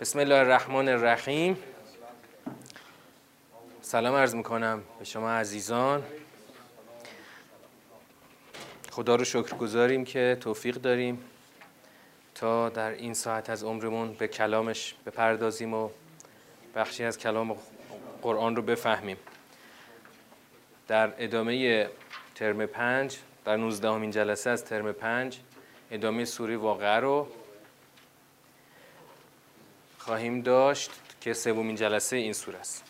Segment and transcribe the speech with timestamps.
[0.00, 1.58] بسم الله الرحمن الرحیم.
[3.80, 6.02] سلام عرض می‌کنم به شما عزیزان.
[8.90, 11.24] خدا رو شکر گذاریم که توفیق داریم
[12.34, 15.90] تا در این ساعت از عمرمون به کلامش بپردازیم و
[16.74, 17.56] بخشی از کلام
[18.22, 19.16] قرآن رو بفهمیم.
[20.88, 21.88] در ادامه
[22.34, 25.38] ترم پنج در نوزدهمین جلسه از ترم پنج
[25.90, 27.28] ادامه سوره واقعه رو
[30.08, 30.90] خواهیم داشت
[31.20, 32.84] که سومین جلسه این سوره است.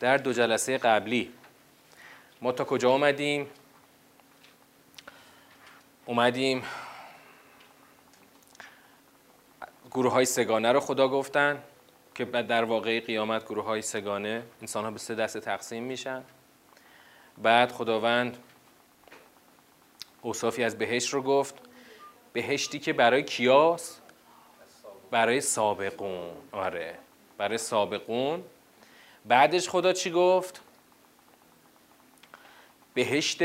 [0.00, 1.32] در دو جلسه قبلی
[2.42, 3.46] ما تا کجا اومدیم؟
[6.06, 6.62] اومدیم
[9.90, 11.62] گروه های سگانه رو خدا گفتن
[12.14, 16.22] که در واقع قیامت گروه های سگانه انسان ها به سه دسته تقسیم میشن.
[17.38, 18.38] بعد خداوند
[20.22, 21.54] اوصافی از بهشت رو گفت.
[22.32, 24.00] بهشتی که برای کیاس؟
[25.10, 26.30] برای سابقون.
[26.52, 26.94] آره.
[27.38, 28.44] برای سابقون.
[29.24, 30.60] بعدش خدا چی گفت؟
[32.94, 33.38] بهشت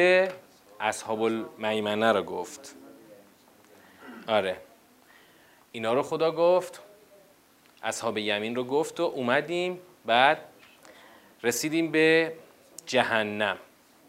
[0.80, 2.76] اصحاب المیمنه رو گفت.
[4.28, 4.58] آره.
[5.72, 6.82] اینا رو خدا گفت.
[7.84, 10.38] اصحاب یمین رو گفت و اومدیم بعد
[11.44, 12.34] رسیدیم به
[12.86, 13.58] جهنم.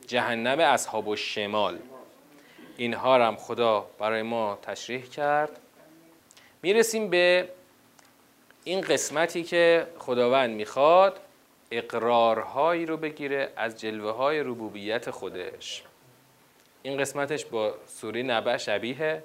[0.06, 1.78] جهنم اصحاب الشمال.
[2.76, 5.60] اینها هم خدا برای ما تشریح کرد.
[6.64, 7.48] می‌رسیم به
[8.64, 11.20] این قسمتی که خداوند می‌خواد
[11.70, 15.82] اقرارهایی رو بگیره از جلوه های ربوبیت خودش.
[16.82, 19.22] این قسمتش با سوره نبع شبیه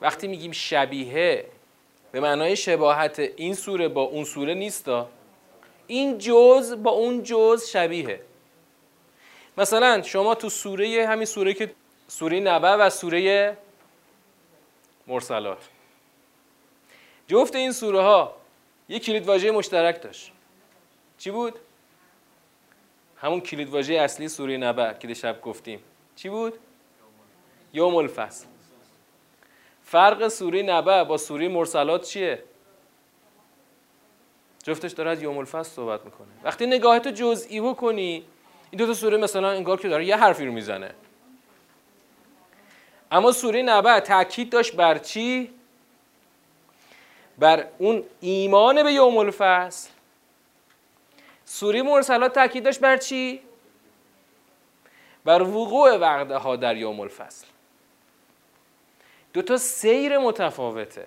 [0.00, 1.44] وقتی میگیم شبیه
[2.12, 5.08] به معنای شباهت این سوره با اون سوره نیستا.
[5.86, 8.20] این جز با اون جز شبیه
[9.58, 11.70] مثلا شما تو سوره همین سوره که
[12.08, 13.56] سوره نبع و سوره
[15.10, 15.68] مرسلات.
[17.28, 18.36] جفت این سوره ها
[18.88, 20.32] یک کلید واژه مشترک داشت.
[21.18, 21.58] چی بود؟
[23.16, 25.80] همون کلید واژه اصلی سوره نبع که شب گفتیم.
[26.16, 26.58] چی بود؟
[27.72, 28.46] یوم الفصل.
[29.82, 32.42] فرق سوره نبع با سوره مرسلات چیه؟
[34.64, 36.28] جفتش داره از یوم الفصل صحبت می‌کنه.
[36.44, 38.24] وقتی نگاهتو جزئی بکنی
[38.70, 40.94] این دو تا سوره مثلا انگار که داره یه حرفی رو می‌زنه.
[43.10, 45.50] اما سوره نبع تاکید داشت بر چی؟
[47.38, 49.90] بر اون ایمان به یوم الفصل.
[51.44, 53.40] سوره مرسلات تاکید داشت بر چی؟
[55.24, 57.46] بر وقوع وعده ها در یوم الفصل.
[59.32, 61.06] دو تا سیر متفاوته.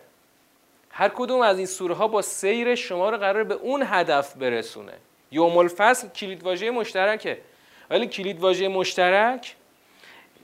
[0.90, 4.94] هر کدوم از این سوره ها با سیر شما رو قرار به اون هدف برسونه.
[5.32, 7.42] یوم الفصل کلید واژه مشترکه.
[7.90, 9.56] ولی کلید واژه مشترک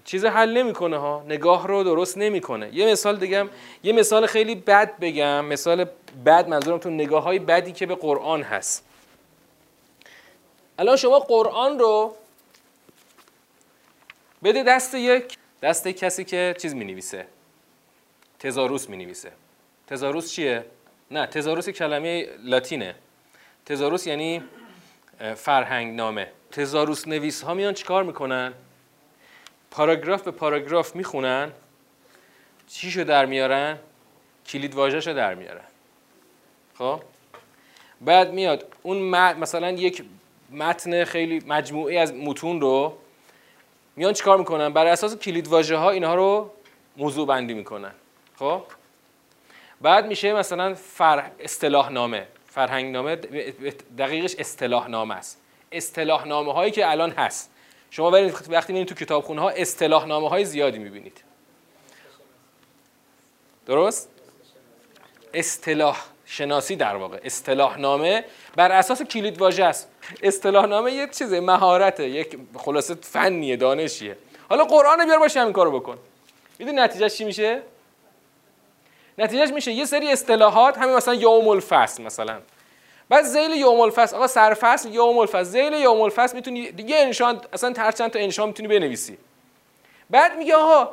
[0.06, 1.24] چیز حل نمی‌کنه ها.
[1.28, 2.76] نگاه رو درست نمی‌کنه.
[2.76, 3.46] یه مثال دیگه
[3.84, 5.46] یه مثال خیلی بد بگم.
[5.46, 5.86] مثال
[6.26, 8.86] بد منظورم تو نگاه های بدی که به قرآن هست.
[10.80, 12.16] الان شما قرآن رو
[14.44, 17.28] بده دست یک دست کسی که چیز می نویسه
[18.40, 19.32] تزاروس می نویسه
[19.88, 20.66] تزاروس چیه؟
[21.12, 22.96] نه تزاروس کلمه لاتینه.
[23.66, 24.44] تزاروس یعنی
[25.36, 28.54] فرهنگ نامه تزاروس نویس ها میان چیکار می‌کنن؟
[29.72, 31.52] پاراگراف به پاراگراف می‌خونن
[32.68, 33.78] چیشو در میارن؟
[34.48, 35.66] کلید واژهشو در میارن.
[36.78, 37.02] خب؟
[38.02, 38.98] بعد میاد اون
[39.36, 40.04] مثلا یک
[40.52, 42.98] متن خیلی مجموعی از متون رو
[43.96, 46.52] میان چیکار می‌کنن؟ بر اساس کلید واژه ها اینها رو
[46.98, 47.92] موضوع بندی می‌کنن.
[48.36, 48.64] خب؟
[49.82, 51.32] بعد میشه مثلا فر...
[51.40, 53.16] اصطلاح نامه فرهنگ نامه
[53.98, 55.42] دقیقش اصطلاح نامه است.
[55.72, 57.52] اصطلاح نامه هایی که الان هست.
[57.92, 61.24] شما برید وقتی میرید تو کتابخونه ها اصطلاح نامه های زیادی می‌بینید.
[63.66, 64.10] درست؟
[65.34, 67.20] اصطلاح شناسی در واقع.
[67.24, 69.90] اصطلاح نامه بر اساس کلید واژه است.
[70.24, 74.18] اصطلاح نامه یه چیزه مهارته یک خلاصه فنیه دانشیه.
[74.50, 75.98] حالا قرآن بیار باشه همین کارو بکن.
[76.60, 77.62] می‌دونی نتیجهش چی میشه؟
[79.18, 82.42] نتیجهش میشه یه سری اصطلاحات همین مثلا یوم الفصل مثلا.
[83.10, 87.74] بعد زیل یوم الفصل آقا سرفصل یوم الفصل زیل یوم الفصل می‌تونی دیگه انشان اصلا
[87.78, 89.18] هر چند تا انشان می‌تونی بنویسی.
[90.10, 90.92] بعد میگه آقا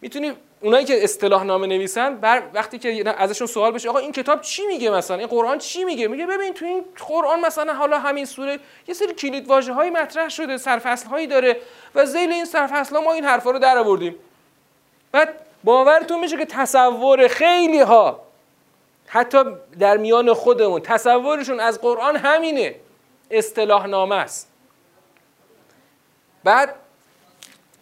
[0.00, 4.40] می‌تونی اونایی که اصطلاح نامه نویسن بر وقتی که ازشون سوال بشه آقا این کتاب
[4.40, 8.24] چی میگه مثلا؟ این قرآن چی میگه؟ میگه ببین تو این قرآن مثلا حالا همین
[8.24, 8.58] سوره
[8.88, 11.56] یه سری کلید واژه های مطرح شده سرفصل هایی داره
[11.94, 14.14] و زیل این سرفصل ها ما این حرفا رو در آوردیم.
[15.12, 15.34] بعد
[15.64, 18.27] باورتون میشه که تصور خیلی ها
[19.08, 19.38] حتی
[19.78, 22.74] در میان خودمون تصورشون از قرآن همینه.
[23.30, 24.48] اصطلاح نامه است.
[26.44, 26.74] بعد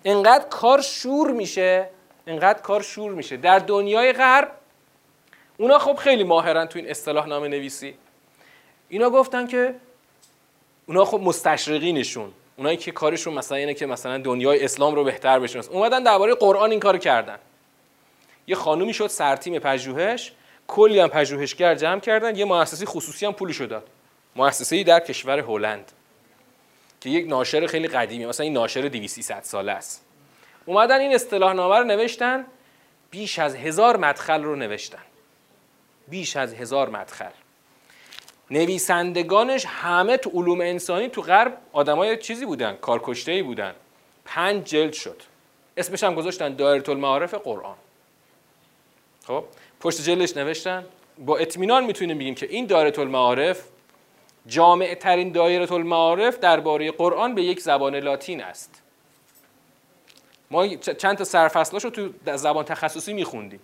[0.05, 1.89] انقدر کار شور میشه
[2.27, 3.37] انقدر کار شور میشه.
[3.37, 4.53] در دنیای غرب
[5.57, 7.95] اونا خب خیلی ماهرن تو این اصطلاح نامه نویسی.
[8.89, 9.75] اینا گفتن که
[10.87, 12.33] اونا خب مستشرقینشون.
[12.57, 15.73] اونایی که کارشون مثلا اینه که مثلا دنیای اسلام رو بهتر بشناسن.
[15.73, 17.39] اومدن درباره قرآن این کارو کردن.
[18.47, 20.33] یه خانومی شد سرتیم پژوهش.
[20.69, 23.89] کلی هم پژوهشگر جمع کردن یه مؤسسه خصوصی هم پولشو داد.
[24.37, 25.93] مؤسسه‌ای در کشور هلند
[27.01, 30.05] که یک ناشر خیلی قدیمی مثلا این ناشر 200 ساله است.
[30.67, 32.47] اومدن این اصطلاح نامه رو نوشتن
[33.11, 35.03] بیش از هزار مدخل رو نوشتن.
[36.09, 37.31] بیش از هزار مدخل.
[38.51, 43.75] نویسندگانش همه تو علوم انسانی تو غرب آدمای چیزی بودن کارکشته ای بودن.
[44.25, 45.23] پنج جلد شد.
[45.77, 47.77] اسمش هم گذاشتن دایره المعارف قرآن.
[49.27, 49.45] خب؟
[49.87, 50.85] پشت جلدش نوشتن.
[51.19, 53.63] با اطمینان می‌تونیم بگیم که این دایره المعارف
[54.47, 58.83] جامع ترین دایره المعارف درباره قرآن به یک زبان لاتین است.
[60.51, 63.61] ما چند تا سرفصلاش رو تو زبان تخصصی میخوندیم.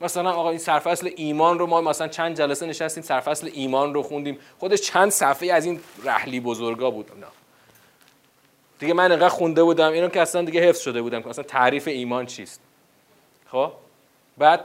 [0.00, 4.38] مثلا آقا این سرفصل ایمان رو ما مثلا چند جلسه نشستیم سرفصل ایمان رو خوندیم.
[4.58, 7.10] خودش چند صفحه از این رحلی بزرگا بود.
[7.20, 7.26] نه.
[8.78, 11.88] دیگه من انقدر خونده بودم اینو که اصلا دیگه حفظ شده بودم که مثلا تعریف
[11.88, 12.60] ایمان چیست.
[13.52, 13.72] خب؟
[14.38, 14.64] بعد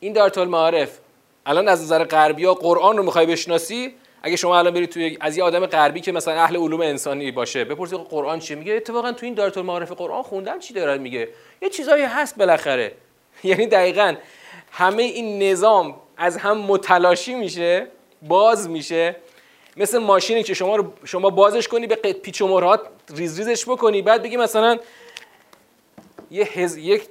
[0.00, 0.98] این دارت المعارف
[1.46, 5.36] الان از نظر غربی ها قرآن رو می‌خوای بشناسی؟ اگه شما الان برید توی از
[5.36, 9.26] یه آدم غربی که مثلا اهل علوم انسانی باشه بپرسید قرآن چیه میگه؟ اتفاقا تو
[9.26, 11.28] این دارت المعارف قرآن خوندم چی داره میگه؟
[11.62, 12.92] یه چیزایی هست بالاخره.
[13.44, 14.14] یعنی دقیقا
[14.70, 17.86] همه این نظام از هم متلاشی میشه
[18.22, 19.16] باز میشه.
[19.76, 22.76] مثل ماشینی که شما رو شما بازش کنی به پیچ و
[23.16, 24.02] ریز ریزش بکنی.
[24.02, 24.78] بعد بگی مثلا
[26.30, 26.76] یه هز...
[26.76, 27.02] یک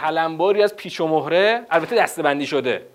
[0.00, 2.86] تلمباری از پیچ و مهره البته دستبندی شده.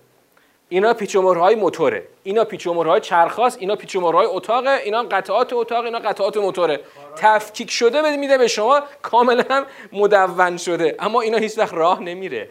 [0.70, 2.08] اینا پیچ و های موتوره.
[2.24, 6.38] اینا پیچ و های چرخاست اینا پیچ و های اتاقه اینا قطعات اتاق اینا قطعات
[6.38, 6.80] موتوره
[7.16, 10.96] تفکیک شده بده میده به شما کاملا مدون شده.
[11.00, 12.50] اما اینا هیچ وقت راه نمیره.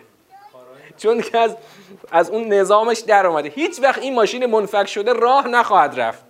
[0.97, 1.57] چون که از
[2.13, 3.49] از اون نظامش در اومده.
[3.49, 6.25] هیچ وقت این ماشین منفک شده راه نخواهد رفت.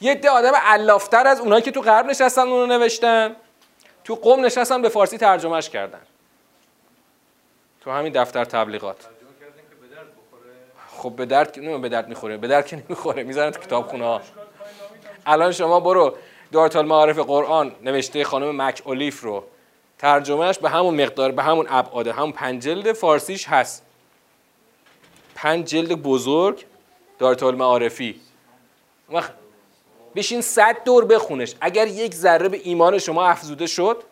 [0.00, 3.36] یه ده آدم علافتر از اونایی که تو غرب نشستن اونو نوشتن.
[4.04, 6.00] تو قوم نشستن به فارسی ترجمهش کردن.
[7.86, 8.96] تو همین دفتر تبلیغات.
[10.88, 12.36] خب به درد نه به درد می‌خوره.
[12.36, 13.22] به درد که نمی‌خوره.
[13.22, 14.20] می‌ذارن تو کتابخونه ها.
[15.26, 16.16] الان شما برو
[16.52, 19.44] دارت المعارف قرآن نوشته خانم مک اولیف رو.
[19.98, 23.82] ترجمهش به همون مقدار به همون ابعاد همون پنج جلد فارسیش هست.
[25.34, 26.64] پنج جلد بزرگ
[27.18, 28.20] دارت المعارفی.
[30.16, 31.54] بشین صد دور بخونش.
[31.60, 34.02] اگر یک ذره به ایمان شما افزوده شد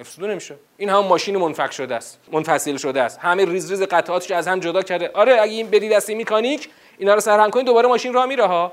[0.00, 0.56] افزوده نمیشه.
[0.76, 3.18] این هم ماشین منفک شده است منفصل شده است.
[3.18, 5.10] همه ریز ریز قطعاتش از هم جدا کرده.
[5.14, 8.72] آره اگه این بدی دستی میکانیک اینا رو سرهم کنید دوباره ماشین راه میره ها.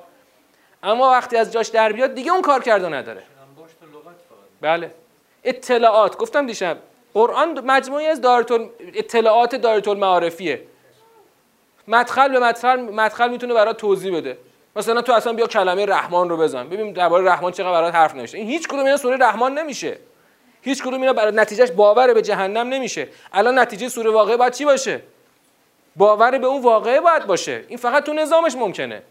[0.84, 3.24] اما وقتی از جاش در بیاد دیگه اون کار کرده نداره.
[4.62, 4.92] بله.
[5.44, 6.18] اطلاعات.
[6.18, 6.78] گفتم دیشب
[7.14, 8.52] قرآن مجموعی از دارت
[8.94, 10.62] اطلاعات دارت المعارفیه
[11.88, 14.38] مدخل به مدخل مدخل می‌تونه برات توضیح بده.
[14.76, 16.70] مثلا تو اصلا بیا کلمه رحمان رو بزن.
[16.70, 18.38] ببین درباره رحمان چقدر برات حرف نوشته.
[18.38, 19.98] این هیچ کدوم اینا سوره رحمان نمیشه.
[20.66, 23.08] هیچ کدوم اینا برای نتیجهش باور به جهنم نمیشه.
[23.34, 25.02] الان نتیجه سوره واقعه باید چی باشه؟
[25.96, 27.64] باور به اون واقعه باید باشه.
[27.68, 29.02] این فقط تو نظامش ممکنه.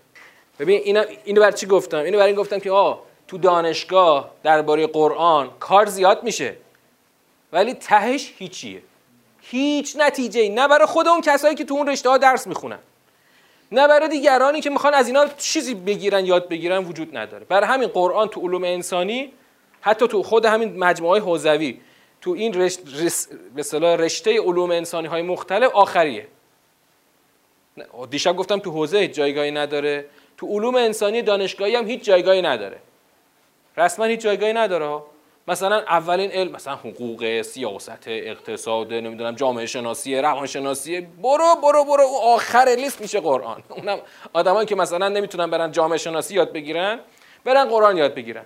[0.59, 2.95] ببین اینا اینو برای چی گفتم؟ اینو برای این گفتم که آ
[3.29, 6.57] تو دانشگاه درباره قرآن کار زیاد میشه.
[7.53, 8.83] ولی تهش هیچیه.
[9.41, 12.79] هیچ نتیجه ای نه برای خود اون کسایی که تو اون رشته ها درس می‌خونن.
[13.73, 17.45] نه برای دیگرانی که می‌خوان از اینا چیزی بگیرن یاد بگیرن وجود نداره.
[17.45, 19.33] برای همین قرآن تو علوم انسانی
[19.85, 21.81] حتی تو خود همین مجموعه های حوزوی
[22.21, 22.81] تو این رشت
[23.55, 26.27] به رشته علوم انسانی های مختلف آخریه.
[28.11, 32.79] دیشب گفتم تو حوزه هیچ جایگاهی نداره تو علوم انسانی دانشگاهی هم هیچ جایگاهی نداره.
[33.77, 35.03] رسما هیچ جایگاهی نداره
[35.49, 42.07] مثلا اولین علم مثلا حقوق سیاست اقتصاد نمی‌دونم جامعه شناسی روانشناسی برو برو برو.
[42.23, 43.63] آخر لیست میشه قرآن.
[43.69, 43.99] اونم
[44.33, 47.01] آدمایی که مثلا نمی‌تونن برن جامعه شناسی یاد بگیرن
[47.45, 48.45] برن قرآن یاد بگیرن.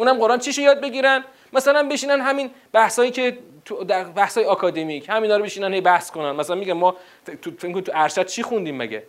[0.00, 5.36] اونم قرآن چیشو یاد بگیرن؟ مثلا بشینن همین بحثایی که تو در بحثای آکادمیک همینا
[5.36, 6.30] رو بشینن هی بحث کنن.
[6.30, 6.96] مثلا میگم ما
[7.42, 9.02] تو فکر تو ارشد چی خوندیم مگه؟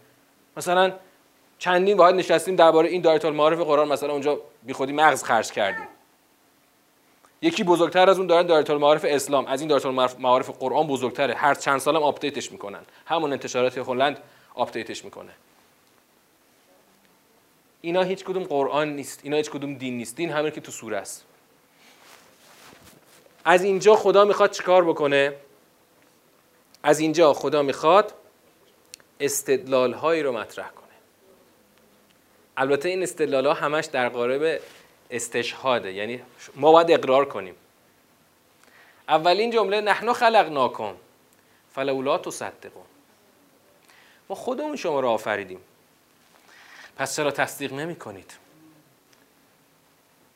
[0.57, 0.93] مثلا
[1.59, 5.87] چندین واحد نشستیم درباره این دایره المعارف قرآن مثلا اونجا بیخودی مغز خرج کردیم.
[7.41, 9.45] یکی بزرگتر از اون دارن دایره المعارف اسلام.
[9.45, 11.33] از این دایره المعارف قرآن بزرگتره.
[11.33, 12.81] هر چند سالم update ش می‌کنن.
[13.05, 14.19] همون انتشارات هلند
[14.55, 15.31] update ش می‌کنه.
[17.81, 20.15] اینا هیچ کدوم قرآن نیست اینا هیچ کدوم دین نیست.
[20.15, 21.25] دین همین که تو سوره است.
[23.45, 25.35] از اینجا خدا می‌خواد چیکار بکنه؟
[26.83, 28.13] از اینجا خدا می‌خواد
[29.19, 30.87] استدلال هایی رو مطرح کنه.
[32.57, 34.61] البته این استدلال ها همش در قالب
[35.11, 36.21] استشهاده یعنی
[36.55, 37.55] ما باید اقرار کنیم.
[39.09, 40.93] اولین جمله نحن خلقناکم
[41.75, 42.83] فلولا تصدقون.
[44.29, 45.59] ما خودمون شما رو آفریدیم.
[47.01, 48.33] پس چرا تصدیق نمی کنید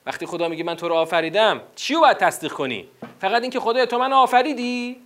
[0.06, 2.90] وقتی خدا میگه من تو رو آفریدم چی رو باید تصدیق کنی؟
[3.22, 5.02] فقط اینکه خدا تو من آفریدی؟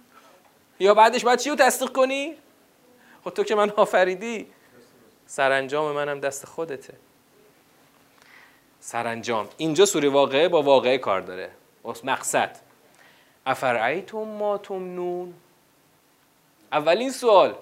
[0.79, 2.33] یا بعدش باید چی رو تصدیق کنی؟
[3.23, 4.47] خب تو که من آفریدی
[5.27, 6.93] سرانجام منم دست خودته.
[8.79, 11.51] سرانجام اینجا سوره واقعه با واقعه کار داره.
[12.03, 12.57] مقصد.
[13.45, 15.33] افرعیتم ما تمنون؟
[16.71, 17.55] اولین سوال.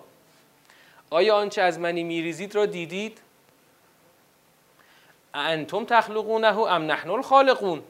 [1.10, 3.22] آیا آنچه از منی میریزید را دیدید؟
[5.38, 7.84] انتم تخلقونه ام نحن الخالقون.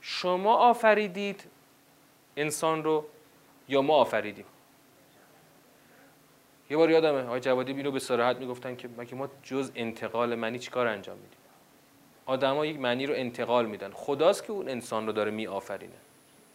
[0.00, 1.44] شما آفریدید
[2.36, 3.04] انسان رو
[3.68, 4.44] یا ما آفریدیم؟
[6.70, 10.58] یه بار یادمه آقای جوادی بینو به صراحت می‌گفتن که مگه ما جز انتقال منی
[10.58, 11.38] چیکار انجام میدیم؟
[12.26, 13.90] آدما یک معنی رو انتقال میدن.
[13.94, 15.92] خداست که اون انسان رو داره میآفرینه.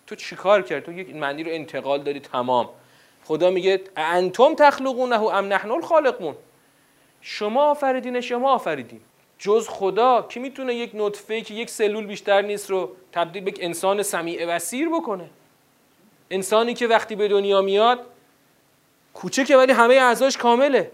[0.08, 2.70] تو چیکار کرد تو یک معنی رو انتقال داری تمام.
[3.24, 6.36] خدا میگه انتم تخلقونه ام نحن الخالقون.
[7.22, 9.02] شما آفریدین شما آفریدین.
[9.40, 14.04] جز خدا کی می‌تونه یک نطفه که یک سلول بیشتر نیست رو تبدیل به انسان
[14.04, 15.30] سمیع بصیر بکنه؟
[16.32, 18.00] انسانی که وقتی به دنیا میاد
[19.14, 20.92] کوچکه ولی همه اعضاش کامله.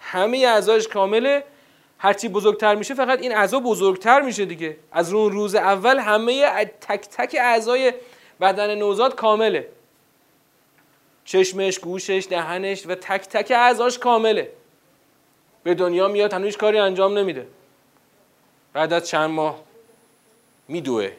[0.00, 1.44] همه اعضاش کامله.
[1.98, 4.76] هرچی بزرگتر میشه فقط این اعضا بزرگتر میشه دیگه.
[4.92, 7.92] از اون روز اول همه تک تک اعضای
[8.40, 9.68] بدن نوزاد کامله.
[11.24, 14.52] چشمش، گوشش، دهنش و تک تک اعضاش کامله.
[15.68, 17.46] به دنیا میاد هنوز کاری انجام نمیده.
[18.72, 19.62] بعد از چند ماه
[20.68, 21.10] میدوه.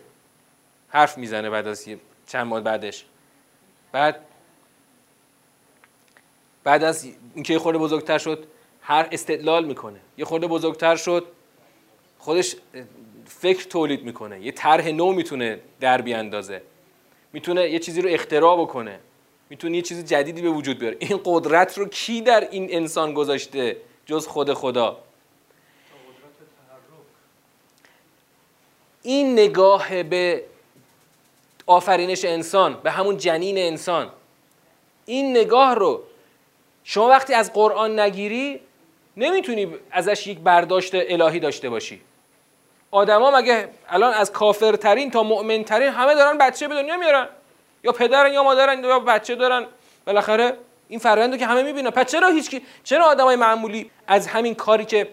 [0.89, 1.86] حرف می‌زنه بعد از
[2.27, 3.06] چند ماه بعدش.
[3.91, 4.20] بعد
[6.63, 8.48] بعد از اینکه یه خورده بزرگتر شد
[8.82, 10.00] هر استدلال می‌کنه.
[10.18, 11.25] یه خورده بزرگتر شد
[12.20, 12.56] خودش
[13.25, 14.41] فکر تولید می‌کنه.
[14.41, 16.62] یه طرح نو می‌تونه در بیاندازه.
[17.34, 19.00] می‌تونه یه چیزی رو اختراع بکنه.
[19.50, 20.98] می‌تونه یه چیز جدیدی به وجود بیاره.
[21.00, 23.77] این قدرت رو کی در این انسان گذاشته؟
[24.10, 24.98] جز خود خدا.
[29.01, 30.44] این نگاه به
[31.68, 34.10] آفرینش انسان به همون جنین انسان
[35.06, 36.04] این نگاه رو
[36.84, 38.60] شما وقتی از قرآن نگیری
[39.18, 42.01] نمی‌تونی ازش یک برداشت الهی داشته باشی.
[42.92, 47.28] آدما مگه الان از کافرترین تا مؤمنترین همه دارن بچه به دنیا میارن؟
[47.84, 49.66] یا پدرن یا مادرن یا بچه دارن؟
[50.06, 50.58] بالاخره
[50.89, 51.89] این فرآیند که همه می‌بینن.
[51.89, 55.08] پس چرا هیچ چرا آدمای معمولی از همین کاری که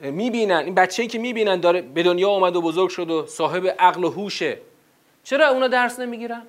[0.00, 4.04] می‌بینن این بچه‌ای که می‌بینن داره به دنیا اومد و بزرگ شد و صاحب عقل
[4.04, 4.58] و هوشه
[5.24, 6.42] چرا اونا درس نمی‌گیرن؟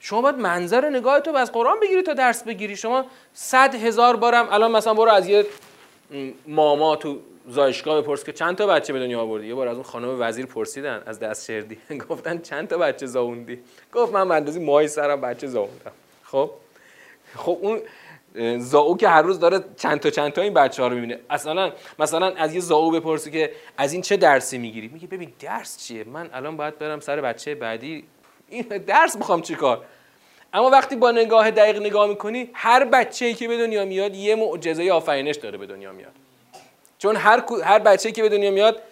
[0.00, 2.76] شما باید منظر نگاه تو از قرآن بگیری تا درس بگیری.
[2.76, 5.46] شما صد هزار بارم الان مثلا برو از یه
[6.46, 9.84] ماما تو زایشگاه بپرس که چند تا بچه به دنیا آوردی؟ یه بار از اون
[9.84, 11.78] خانم وزیر پرسیدن از دست شردی.
[12.08, 13.58] گفتن چند تا بچه زاوندی؟
[13.92, 15.92] گفت من به اندازی ماهی سرم بچه زاوندم.
[16.30, 16.50] خب
[17.36, 17.80] خب اون
[18.58, 21.18] زاو که هر روز داره چند تا چند تا این بچه ها رو می‌بینه.
[21.30, 25.86] اصلا مثلا از یه زاو بپرسی که از این چه درسی می‌گیری؟ میگه ببین درس
[25.86, 28.04] چیه؟ من الان باید برم سر بچه بعدی.
[28.48, 29.84] این درس می‌خوام چیکار؟
[30.52, 34.90] اما وقتی با نگاه دقیق نگاه می‌کنی هر بچه‌ای که به دنیا میاد یه معجزه
[34.90, 36.12] آفرینش داره به دنیا میاد.
[36.98, 38.82] چون هر هر بچه‌ای که به دنیا میاد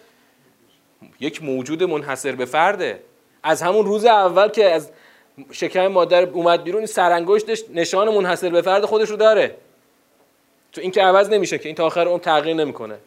[1.19, 2.99] یک موجود منحصر به فرده.
[3.43, 4.91] از همون روز اول که از
[5.51, 9.55] شکم مادر اومد بیرون سرانگشتش نشان منحصر به فرد خودش رو داره.
[10.73, 12.97] تو این که عوض نمیشه که این تا آخر اون تغییر نمی‌کنه.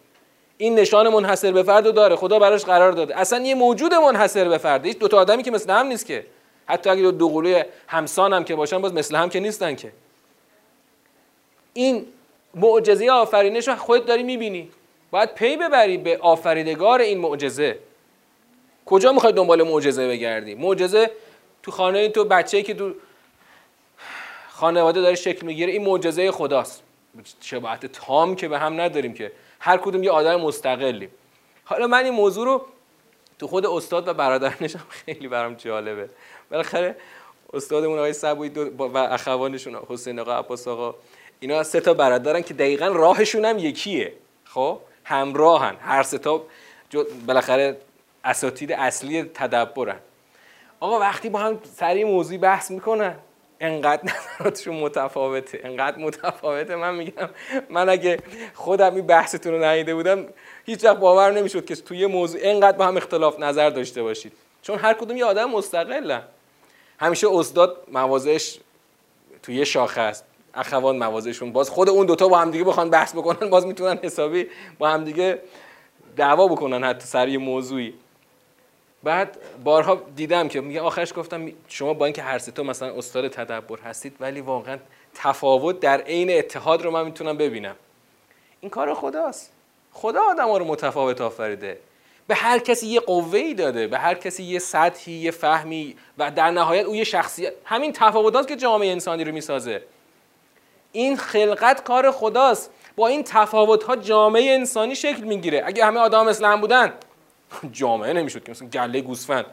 [0.56, 3.18] این نشان منحصر به فرد رو داره خدا براش قرار داده.
[3.18, 6.25] اصلا یه موجود منحصر به فرد هیچ دو تا آدمی که مثل هم نیست که.
[6.66, 9.92] حتی اگه دو قلوی همسان هم که باشن باز مثل هم که نیستن که.
[11.73, 12.06] این
[12.54, 14.68] معجزه آفرینش رو خودت داری می‌بینی.
[15.11, 17.78] باید پی ببری به آفریدگار این معجزه.
[18.87, 21.11] کجا می‌خوای دنبال معجزه بگردی؟ معجزه
[21.68, 22.94] تو خانه تو بچه‌ای که تو
[24.48, 26.82] خانواده داره شکل می‌گیره این معجزه خداست.
[27.40, 29.32] شباهت تام که به هم نداریم که.
[29.60, 31.08] هر کدوم یه آدم مستقلی.
[31.64, 32.66] حالا من این موضوع رو
[33.38, 36.08] تو خود استاد و برادرنشم خیلی برام جالبه.
[36.50, 36.96] بالاخره
[37.52, 38.48] استادمون آقای سبوی
[38.78, 40.94] و اخوانشون حسین آقا عباس آقا
[41.40, 44.12] اینا سه تا برادرن که دقیقا راهشون هم یکیه.
[44.44, 45.76] خب؟ همراهن.
[45.80, 46.42] هر سه تا
[47.26, 47.76] بالاخره
[48.25, 50.00] اساتید اصلی تدبرن.
[50.80, 53.14] آقا وقتی با هم سری موضوعی بحث می‌کنن
[53.61, 56.76] انقدر نظراتشون متفاوته انقدر متفاوته.
[56.76, 57.28] من میگم
[57.70, 58.18] من اگه
[58.54, 60.26] خودم این بحثتون رو نهیده بودم
[60.66, 64.32] هیچ وقت باور نمی‌شد که توی موضوع انقدر با هم اختلاف نظر داشته باشید.
[64.62, 66.23] چون هر کدوم یه آدم مستقلن
[67.00, 68.58] همیشه استاد موازش
[69.42, 70.25] توی یه شاخه است.
[70.54, 74.47] اخوان موازشون باز خود اون دوتا با همدیگه بخوان بحث بکنن باز می‌تونن حسابی
[74.78, 75.38] با همدیگه
[76.16, 77.94] دعوا بکنن حتی سر یه موضوعی.
[79.02, 83.78] بعد بارها دیدم که میگه آخرش گفتم شما با اینکه هر تا مثلا استاد تدبر
[83.78, 84.78] هستید ولی واقعا
[85.14, 87.76] تفاوت در عین اتحاد رو من می‌تونم ببینم.
[88.61, 89.52] این کار خداست.
[89.93, 91.78] خدا آدم ها رو متفاوت آفریده.
[92.26, 96.31] به هر کسی یه قوه ای داده به هر کسی یه سطحی یه فهمی و
[96.31, 99.83] در نهایت او یه شخصیت همین تفاوتات که جامعه انسانی رو می‌سازه.
[100.93, 102.71] این خلقت کار خداست.
[102.97, 105.62] با این تفاوت ها جامعه انسانی شکل می‌گیره.
[105.67, 106.93] اگه همه آدم مثل هم بودن
[107.73, 109.47] جامعه نمی‌شد که مثلا گله گوسفند.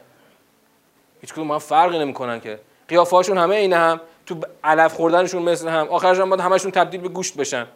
[1.20, 2.60] هیچ کدوم هم فرقی نمی‌کنن که.
[2.88, 5.88] قیافه‌هاشون همه عین هم تو علف خوردنشون مثل هم.
[5.88, 7.66] آخرش هم باید همشون تبدیل به گوشت بشن.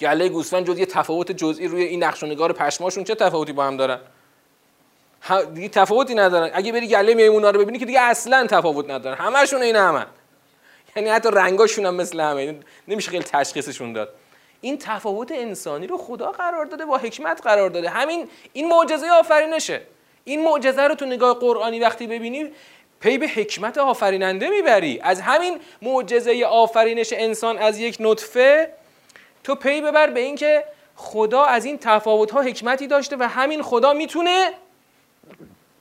[0.00, 3.64] گله گوسفند جز یه تفاوت جزئی روی این نقش و نگار پشماشون چه تفاوتی با
[3.64, 3.98] هم دارن؟
[5.54, 6.50] دیگه تفاوتی ندارن.
[6.54, 9.16] اگه بری گله میمونا رو ببینی که دیگه اصلا تفاوت ندارن.
[9.16, 10.06] همشون این همن.
[10.96, 12.58] یعنی حتی رنگاشون هم مثل همه.
[12.88, 14.08] نمیشه خیلی تشخیصشون داد.
[14.60, 17.88] این تفاوت انسانی رو خدا قرار داده با حکمت قرار داده.
[17.88, 19.80] همین این معجزه آفرینشه.
[20.24, 22.50] این معجزه رو تو نگاه قرآنی وقتی ببینی
[23.00, 25.00] پی به حکمت آفریننده می‌بری.
[25.02, 28.72] از همین معجزه آفرینش انسان از یک نطفه
[29.44, 30.64] تو پی ببر به اینکه
[30.96, 34.52] خدا از این تفاوت ها حکمتی داشته و همین خدا می‌تونه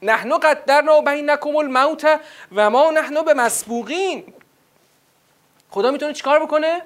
[0.02, 2.20] نحنو قدرنا بینکم الموت
[2.56, 4.34] و ما نحنو به مسبوقین
[5.70, 6.82] خدا می‌تونه چیکار بکنه؟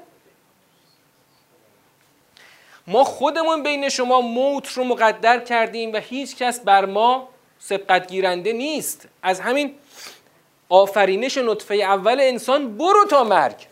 [2.87, 7.27] ما خودمون بین شما موت رو مقدر کردیم و هیچ کس بر ما
[7.59, 9.07] سبقت گیرنده نیست.
[9.23, 9.75] از همین
[10.69, 13.67] آفرینش نطفه اول انسان برو تا مرگ.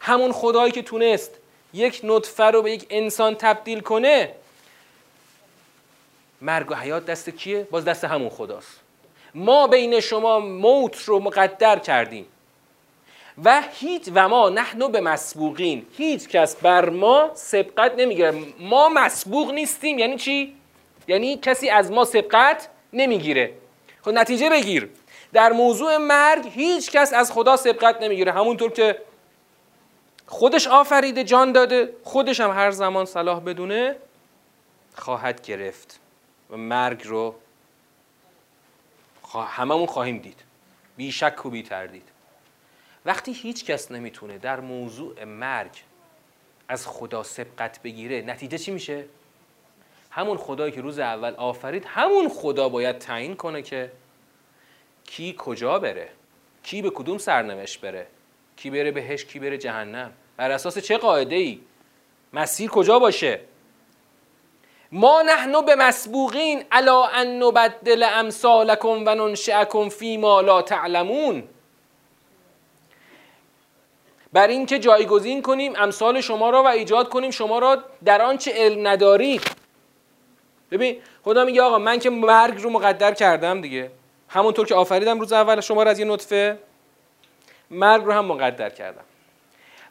[0.00, 1.30] همون خدایی که تونست
[1.74, 4.34] یک نطفه رو به یک انسان تبدیل کنه
[6.40, 8.80] مرگ و حیات دست کیه؟ باز دست همون خداست.
[9.34, 12.26] ما بین شما موت رو مقدر کردیم.
[13.44, 15.86] و هیچ و ما نحنو به مسبوقین.
[15.96, 18.44] هیچ کس بر ما سبقت نمی‌گیره.
[18.60, 19.98] ما مسبوق نیستیم.
[19.98, 20.56] یعنی چی؟
[21.08, 23.52] یعنی کسی از ما سبقت نمی‌گیره.
[24.02, 24.90] خب نتیجه بگیر.
[25.32, 28.32] در موضوع مرگ هیچ کس از خدا سبقت نمی‌گیره.
[28.32, 29.02] همونطور که
[30.26, 33.96] خودش آفریده جان داده خودش هم هر زمان صلاح بدونه
[34.94, 36.00] خواهد گرفت
[36.50, 37.34] و مرگ رو
[39.48, 40.40] هممون خواهیم دید.
[40.96, 42.17] بی شک و بی تردید.
[43.08, 45.70] وقتی هیچ کس نمی‌تونه در موضوع مرگ
[46.68, 49.04] از خدا سبقت بگیره نتیجه چی میشه؟
[50.10, 53.92] همون خدایی که روز اول آفرید همون خدا باید تعیین کنه که
[55.04, 56.08] کی کجا بره
[56.62, 58.06] کی به کدوم سرنوشت بره
[58.56, 60.12] کی بره بهش کی بره جهنم.
[60.36, 61.60] بر اساس چه قاعده ای
[62.32, 63.40] مسیر کجا باشه؟
[64.92, 71.48] ما نحنو به مسبوقین الا ان نبدل امثالکم و ننشئکم فی ما لا تعلمون.
[74.32, 77.30] بر اینکه جایگزین کنیم امثال شما را و ایجاد کنیم.
[77.30, 79.42] شما را در آنچه علم ندارید
[80.70, 83.90] ببین خدا میگه آقا من که مرگ رو مقدر کردم دیگه.
[84.28, 86.58] همونطور که آفریدم روز اول شما را از یه نطفه
[87.70, 89.04] مرگ رو هم مقدر کردم.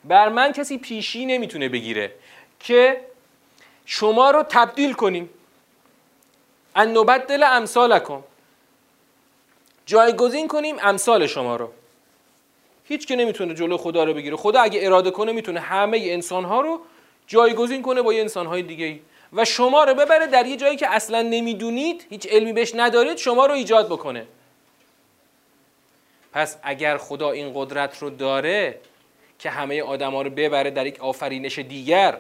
[0.04, 2.12] بر من کسی پیشی نمی‌تونه بگیره
[2.60, 3.02] که
[3.86, 5.30] شما رو تبدیل کنیم.
[6.76, 8.24] ان نبدل امثالکم.
[9.86, 11.72] جایگزین کنیم امثال شما رو.
[12.88, 14.36] هیچ که نمی‌تونه جلو خدا رو بگیره.
[14.36, 16.82] خدا اگه اراده کنه می‌تونه همه انسان ها رو
[17.28, 19.00] جایگزین کنه با یه انسان های دیگه
[19.34, 23.46] و شما رو ببره در یه جایی که اصلا نمی‌دونید هیچ علمی بهش ندارید شما
[23.46, 24.28] رو ایجاد بکنه.
[26.34, 28.80] پس اگر خدا این قدرت رو داره
[29.40, 32.18] که همه آدما رو ببره در یک آفرینش دیگر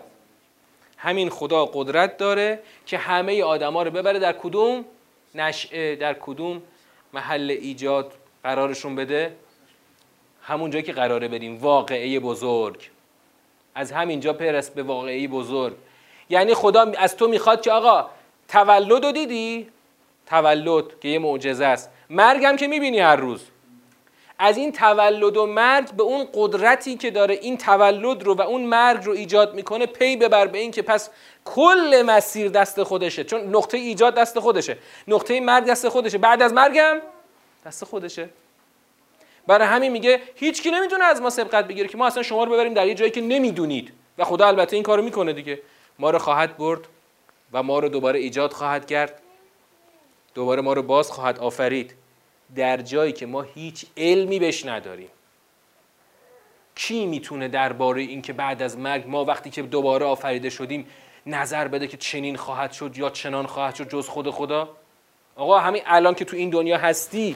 [0.97, 4.85] همین خدا قدرت داره که همه آدما رو ببره در کدوم
[5.35, 6.61] نشعه در کدوم
[7.13, 9.35] محل ایجاد قرارشون بده؟
[10.47, 11.57] همون جایی که قراره بریم.
[11.57, 12.89] واقعه بزرگ.
[13.75, 15.73] از همینجا پرس به واقعه بزرگ.
[16.29, 18.09] یعنی خدا از تو می‌خواد که آقا
[18.47, 19.67] تولد رو دیدی؟
[20.25, 21.89] تولد که یه معجزه است.
[22.09, 23.41] مرگم که می‌بینی هر روز.
[24.39, 28.63] از این تولد و مرگ به اون قدرتی که داره این تولد رو و اون
[28.63, 31.09] مرگ رو ایجاد می‌کنه پی ببر به این که پس
[31.45, 33.23] کل مسیر دست خودشه.
[33.23, 34.77] چون نقطه ایجاد دست خودشه.
[35.07, 36.17] نقطه مرگ دست خودشه.
[36.17, 37.01] بعد از مرگم
[37.65, 38.29] دست خودشه.
[39.47, 42.51] برای همین میگه هیچ کی نمی‌تونه از ما سبقت بگیره که ما اصلا شما رو
[42.51, 43.93] ببریم در یه جایی که نمی‌دونید.
[44.17, 45.59] و خدا البته این کارو می‌کنه دیگه.
[45.99, 46.87] ما رو خواهد برد
[47.53, 49.21] و ما رو دوباره ایجاد خواهد کرد.
[50.35, 51.93] دوباره ما رو باز خواهد آفرید.
[52.55, 55.09] در جایی که ما هیچ علمی بهش نداریم.
[56.75, 60.87] کی می‌تونه درباره اینکه بعد از مرگ ما وقتی که دوباره آفریده شدیم
[61.25, 64.69] نظر بده که چنین خواهد شد یا چنان خواهد شد جز خود خدا؟
[65.35, 67.35] آقا همین الان که تو این دنیا هستی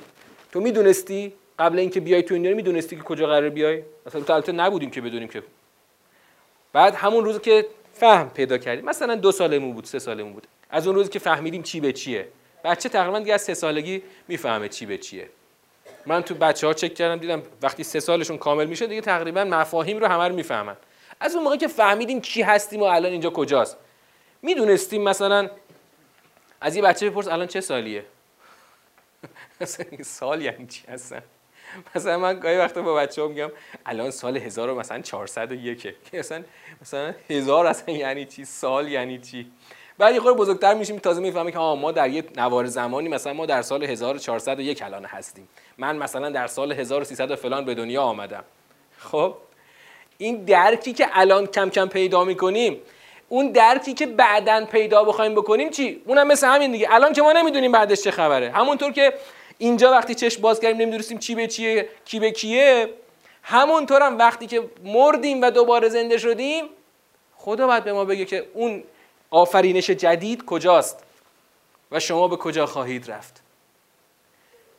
[0.52, 4.52] تو می‌دونستی؟ قبل اینکه بیای تو این دنیا می‌دونستی که کجا قرار بیای؟ مثلا البته
[4.52, 5.44] نبودیم که بدونیم که.
[6.74, 10.48] بعد همون روز که فهم پیدا کردیم مثلا دو سالمون بود سه سالمون بود.
[10.70, 12.28] از اون روزی که فهمیدیم چی به چیه.
[12.64, 15.30] بچه تقریبا دیگه از سه سالگی می‌فهمه چی به چیه.
[16.06, 19.98] من تو بچه ها چک کردم دیدم وقتی سه سالشون کامل میشه دیگه تقریبا مفاهیم
[20.00, 20.76] رو همه رو می‌فهمن.
[21.20, 23.78] از اون موقع که فهمیدیم کی هستیم و الان اینجا کجاست.
[24.42, 25.50] می‌دونستیم مثلا
[26.62, 28.06] از یه بچه بپرس الان چه سالیه؟
[30.02, 31.22] سال یعنی چی هستن؟
[31.96, 33.52] مثلا من گاهی وقتا با بچه ها میگم
[33.86, 36.44] الان سال هزار مثلا 401 که مثلا
[36.82, 39.52] مثلا هزار اصلا یعنی چی؟ سال یعنی چی؟
[39.98, 43.46] بعد یه خورده بزرگتر میشیم تازه می‌فهمیم که ما در یه نوار زمانی مثلا ما
[43.46, 45.48] در سال 1401 الان هستیم.
[45.78, 48.44] من مثلا در سال 1300 فلان به دنیا آمدم.
[48.98, 49.36] خب؟
[50.18, 52.78] این درکی که الان کم کم پیدا می‌کنیم
[53.30, 56.88] اون درکی که بعدا پیدا بخوایم بکنیم چی؟ اونم مثل همین دیگه.
[56.94, 58.52] الان که ما نمی‌دونیم بعدش چه خبره.
[58.52, 59.14] همونطور که
[59.62, 62.94] اینجا وقتی چشم باز کردیم نمی‌دونستیم چی به چیه کی به کیه
[63.44, 66.66] همونطور هم وقتی که مردیم و دوباره زنده شدیم
[67.36, 68.84] خدا باید به ما بگه که اون
[69.30, 71.04] آفرینش جدید کجاست
[71.92, 73.42] و شما به کجا خواهید رفت.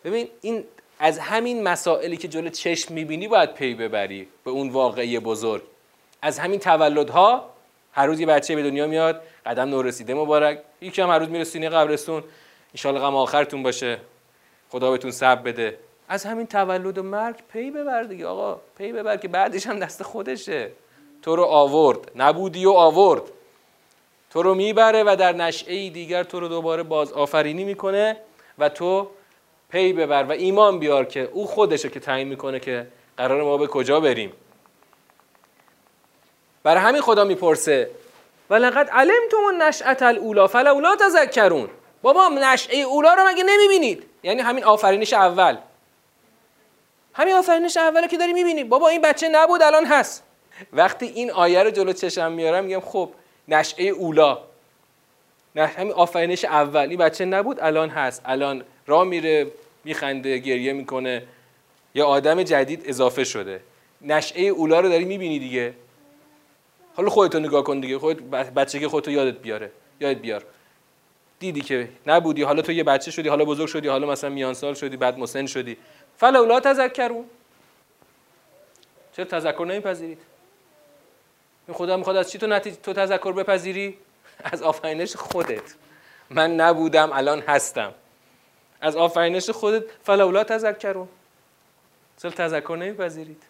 [0.05, 0.65] ببین این
[0.99, 5.63] از همین مسائلی که جلو چشم می‌بینی باید پی ببری به اون واقعه‌ی بزرگ.
[6.23, 7.51] از همین تولدها
[7.93, 11.45] هر روز یه بچه به دنیا میاد قدم نورسیده مبارک یکی هم هر روز میره
[11.45, 12.25] سینه قبرستون
[12.85, 13.99] ان غم آخرتون باشه.
[14.73, 15.79] خدا بهتون صبر بده.
[16.09, 18.61] از همین تولد و مرگ پی ببر دیگه آقا.
[18.79, 20.71] پی ببر که بعدش هم دست خودشه.
[21.23, 22.13] تو رو آورد.
[22.17, 23.23] نبودی و آورد.
[24.31, 28.17] تو رو می‌بره و در نشئه دیگر تو رو دوباره باز آفرینی می‌کنه
[28.59, 29.09] و تو
[29.71, 33.67] پی ببر و ایمان بیار که او خودشه که تعیین می‌کنه که قرار ما به
[33.67, 34.33] کجا بریم.
[36.63, 37.91] برای همین خدا می‌پرسه
[38.51, 41.69] ولقد علمتم نشأت الاولا فلولا تذکرون.
[42.03, 45.57] بابا نشعه اولا رو مگه نمی‌بینید؟ یعنی همین آفرینش اول.
[47.15, 48.65] همین آفرینش اوله که داری می‌بینی.
[48.65, 50.23] بابا این بچه نبود الان هست.
[50.73, 53.11] وقتی این آیه رو جلو چشم میارم میگم خب
[53.49, 54.39] نشعه اولا.
[55.57, 56.89] همین آفرینش اول.
[56.89, 58.23] این بچه نبود الان هست.
[58.25, 59.53] الان راه میره
[59.85, 61.23] میخنده گریه می‌کنه.
[61.95, 63.61] یا آدم جدید اضافه شده.
[64.01, 65.75] نشعه اولا رو داری می‌بینی دیگه.
[66.95, 67.99] حالا خودتو نگاه کن دیگه.
[67.99, 69.71] خودت که خودتو یادت بیاره.
[70.01, 70.45] یادت بیار.
[71.43, 74.75] دیدی که نبودی حالا تو یه بچه شدی حالا بزرگ شدی حالا مثلا میان سال
[74.75, 75.77] شدی بعد مسن شدی.
[76.17, 77.25] فلولا تذکرون
[79.17, 80.19] چرا تذکر نمیپذیرید؟
[81.73, 83.99] خدا می‌خواد از چی تو نتیجه تو تذکر بپذیری؟
[84.53, 85.75] از آفرینش خودت.
[86.31, 87.95] من نبودم الان هستم.
[88.81, 91.09] از آفرینش خودت فلولا تذکرون
[92.23, 93.43] چرا تذکر نمیپذیرید؟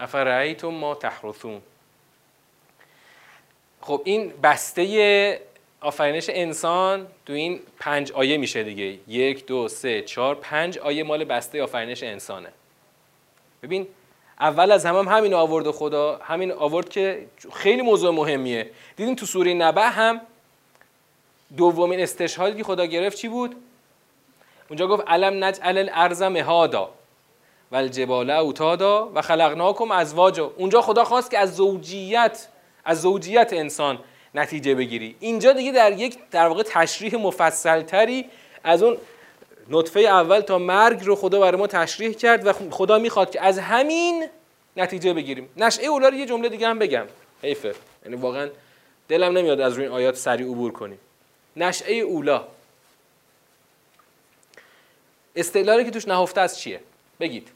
[0.00, 1.62] افرعیتم ما تحرثون.
[3.80, 5.49] خب این بسته
[5.80, 8.98] آفرینش انسان تو این پنج آیه میشه دیگه.
[9.08, 12.48] یک دو سه چهار پنج آیه مال بسته آفرینش انسانه.
[13.62, 13.86] ببین
[14.40, 18.70] اول از همه هم همین آورد خدا همین آورد که خیلی موضوع مهمیه.
[18.96, 20.20] دیدین تو سوره نبع هم
[21.56, 23.56] دومین استشهادی که خدا گرفت چی بود؟
[24.68, 26.90] اونجا گفت علم نجعل الارض مهادا
[27.72, 30.52] و الجبال اوتادا و خلقناکم ازواجا.
[30.56, 32.48] اونجا خدا خواست که از زوجیت
[32.84, 33.98] از زوجیت انسان
[34.34, 35.16] نتیجه بگیری.
[35.20, 38.30] اینجا دیگه در یک در واقع تشریح مفصل تری
[38.64, 38.96] از اون
[39.68, 43.58] نطفه اول تا مرگ رو خدا برای ما تشریح کرد و خدا می‌خواد که از
[43.58, 44.28] همین
[44.76, 45.48] نتیجه بگیریم.
[45.56, 47.06] نشعه اولا رو یه جمله دیگه هم بگم.
[47.42, 47.74] حیفه.
[48.04, 48.50] یعنی واقعا
[49.08, 50.98] دلم نمیاد از روی این آیات سریع عبور کنیم.
[51.56, 52.44] نشعه اولا
[55.36, 56.80] استدلالی که توش نهفته از چیه؟
[57.20, 57.48] بگید.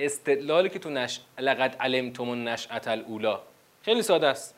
[0.00, 3.40] استدلالی که تو نش لقد علمتم النشأة الاولا
[3.82, 4.54] خیلی ساده است.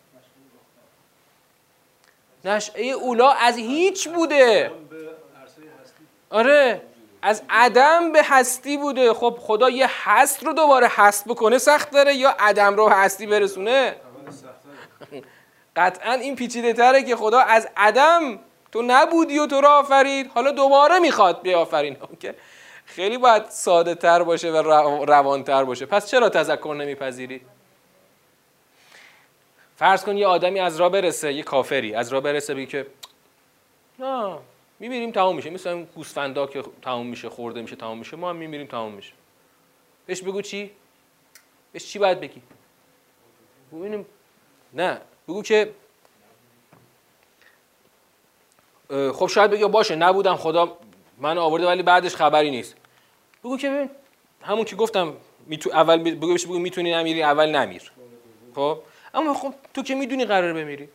[2.44, 4.70] نشعه اولا از هیچ بوده.
[6.31, 6.83] آره
[7.22, 9.12] از عدم به هستی بوده.
[9.12, 13.96] خب خدا یه هست رو دوباره هست بکنه سخت داره یا عدم رو هستی برسونه؟
[15.77, 18.38] قطعا این پیچیده تره که خدا از عدم
[18.72, 20.31] تو نبودی و تو رو آفرید.
[20.35, 21.96] حالا دوباره می‌خواد بیافرین.
[22.20, 22.35] که
[22.85, 24.57] خیلی باید ساده تر باشه و
[25.05, 25.87] روان تر باشه.
[25.87, 27.40] پس چرا تذکر نمیپذیری؟
[29.79, 32.87] فرض کن یه آدمی از را برسه یه کافری از را برسه بگه که
[33.99, 34.38] نه
[34.79, 35.51] میمیریم تمام میشه.
[35.51, 39.12] مثل گوسفندا که تمام میشه خورده میشه تمام میشه ما هم میمیریم تمام میشه.
[40.07, 40.71] بهش بگو چی؟
[41.73, 42.43] بهش چی باید بگی؟
[43.73, 44.07] ببینیم
[44.73, 45.75] نه بگو که
[48.88, 50.77] خب شاید بگی باشه نبودم خدا
[51.19, 52.75] من آورده ولی بعدش خبری نیست.
[53.45, 53.91] بگو که ببین
[54.43, 57.93] همون که گفتم میتو اول بگو بگو می‌تونی نمیری اول نمیر.
[58.55, 58.79] خب؟
[59.14, 60.88] اما خب تو که می‌دونی قرار بمیری.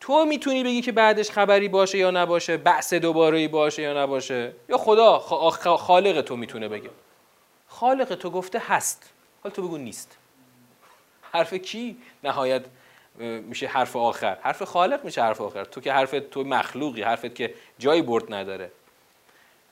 [0.00, 4.52] تو می‌تونی بگی که بعدش خبری باشه یا نباشه بحث دوباره باشه یا نباشه.
[4.68, 5.18] یا خدا
[5.76, 6.90] خالق تو می‌تونه بگه.
[7.68, 9.10] خالق تو گفته هست.
[9.42, 10.16] حالا تو بگو نیست.
[11.32, 12.62] حرف کی نهایت
[13.18, 15.64] میشه حرف آخر؟ حرف خالق میشه حرف آخر.
[15.64, 18.70] تو که حرف تو مخلوقی حرفت که جایی برد نداره.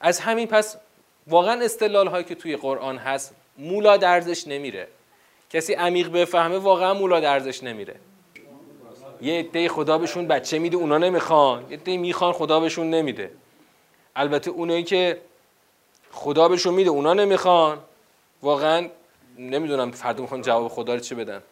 [0.00, 0.76] از همین پس
[1.26, 4.88] واقعا استدلال هایی که توی قرآن هست مولا درزش نمیره.
[5.50, 7.94] کسی عمیق بفهمه واقعا مولا درزش نمیره.
[9.22, 11.64] یه عده خدا بهشون بچه میده اونا نمی‌خوان.
[11.70, 13.30] یه عده می‌خوان خدا بهشون نمیده.
[14.16, 15.20] البته اونایی که
[16.12, 17.78] خدا بهشون میده اونا نمی‌خوان.
[18.42, 18.88] واقعا
[19.38, 21.42] نمی‌دونم فردا می‌خوان جواب خدا رو چه بدن.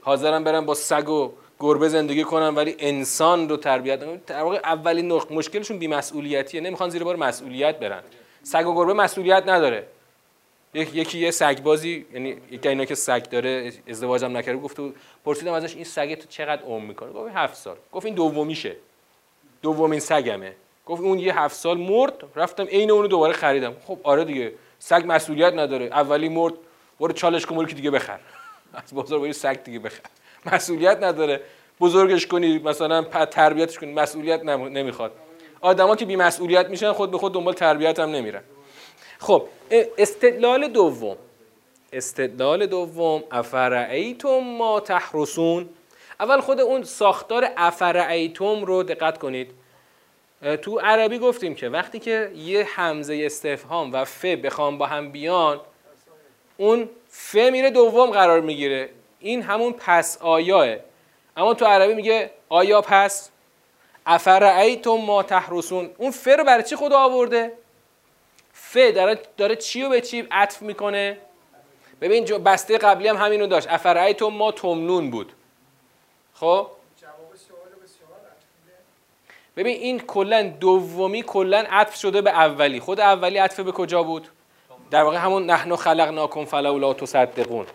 [0.00, 4.20] حاضرم برم با سگ و گربه زندگی کنم ولی انسان رو تربیت نکنم.
[4.26, 6.60] در واقع اولین مشکلشون بی‌مسئولیتیه.
[6.60, 8.02] نمی‌خوان زیر بار مسئولیت برن.
[8.42, 9.86] سگ و گربه مسئولیت نداره.
[10.74, 14.76] یکی یه سگ بازی یعنی یکی اینا که سگ داره ازدواجم نکرده گفت
[15.24, 17.76] پرسیدم ازش این سگ تو چقدر عمر می‌کنه؟ گفت هفت سال.
[17.92, 18.76] گفت این دومیشه.
[19.62, 20.54] دومین سگمه.
[20.86, 22.24] گفت اون یه هفت سال مرد.
[22.36, 23.74] رفتم عین اونو دوباره خریدم.
[23.86, 24.52] خب آره دیگه.
[24.78, 25.86] سگ مسئولیت نداره.
[25.86, 26.54] اولی مرد
[27.00, 28.18] برو چالش کن که دیگه بخر.
[28.84, 30.00] از بازار برو سگ دیگه بخر.
[30.46, 31.40] مسئولیت نداره.
[31.80, 33.92] بزرگش کنی مثلا تربیتش کنی.
[33.92, 35.12] مسئولیت نمی‌خواد.
[35.60, 38.42] آدما که بی مسئولیت میشن خود به خود دنبال تربیت هم نمیرن.
[39.20, 39.46] خب
[39.98, 41.16] استدلال دوم.
[41.92, 45.68] استدلال دوم افرعیتم ما تحرسون.
[46.20, 49.50] اول خود اون ساختار افرعیتم رو دقت کنید.
[50.62, 55.60] تو عربی گفتیم که وقتی که یه همزه استفهام و ف بخوام با هم بیان
[56.56, 58.90] اون ف میره دوم قرار می‌گیره.
[59.20, 60.76] این همون پس آیاه.
[61.36, 63.30] اما تو عربی میگه آیا پس؟
[64.06, 65.90] افرعیتم ما تحرسون.
[65.98, 67.52] اون ف رو برای چی خدا آورده؟
[68.70, 71.18] ف داره, داره چی رو به چی عطف می‌کنه؟
[72.00, 73.68] ببین بسته قبلی هم همینو داشت.
[73.70, 75.32] افرعیتم ما تمنون بود.
[76.34, 76.66] خب؟
[79.56, 82.80] ببین این کلا دومی کلا عطف شده به اولی.
[82.80, 84.28] خود اولی عطف به کجا بود؟
[84.90, 87.66] در واقع همون نحنو خلقناکم فلولا تصدقون.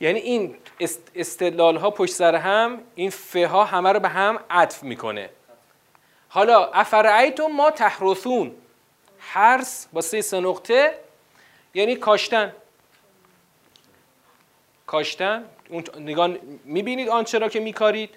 [0.00, 0.56] یعنی این
[1.14, 5.30] استدلال ها پشت سر هم این فه ها همه رو به هم عطف می‌کنه.
[6.28, 8.54] حالا افرعیتم ما تحرثون.
[9.28, 10.98] حرس با سه سه نقطه
[11.74, 12.52] یعنی کاشتن.
[14.86, 15.44] کاشتن.
[15.68, 16.30] اون نگاه
[16.64, 18.10] می‌بینید آنچه را که میکارید.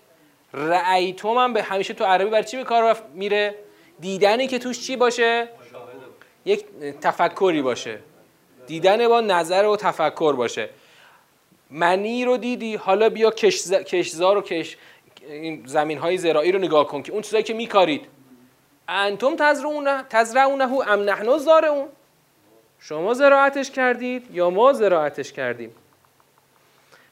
[0.54, 3.56] رأیتم هم به همیشه تو عربی بر چی به کار میره؟
[4.00, 5.50] دیدنی که توش چی باشه؟
[6.45, 6.65] یک
[7.02, 8.00] تفکری باشه.
[8.67, 10.69] دیدن با نظر و تفکر باشه.
[11.69, 14.78] منی رو دیدی حالا بیا کشزار و کش
[15.65, 18.06] زمین های زراعی رو نگاه کن که اون چیزایی که میکارید.
[18.89, 21.88] انتم تزرعونه تزرعونه ام نحن زارعون
[22.80, 25.75] شما زراعتش کردید یا ما زراعتش کردیم؟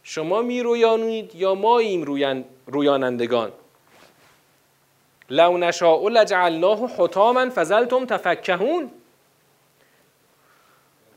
[0.04, 3.52] شما میرویانید یا ما ایم رویان رویانندگان؟
[5.30, 8.92] لو نشاء لجعلناه حطاما فزلتم تفکهون.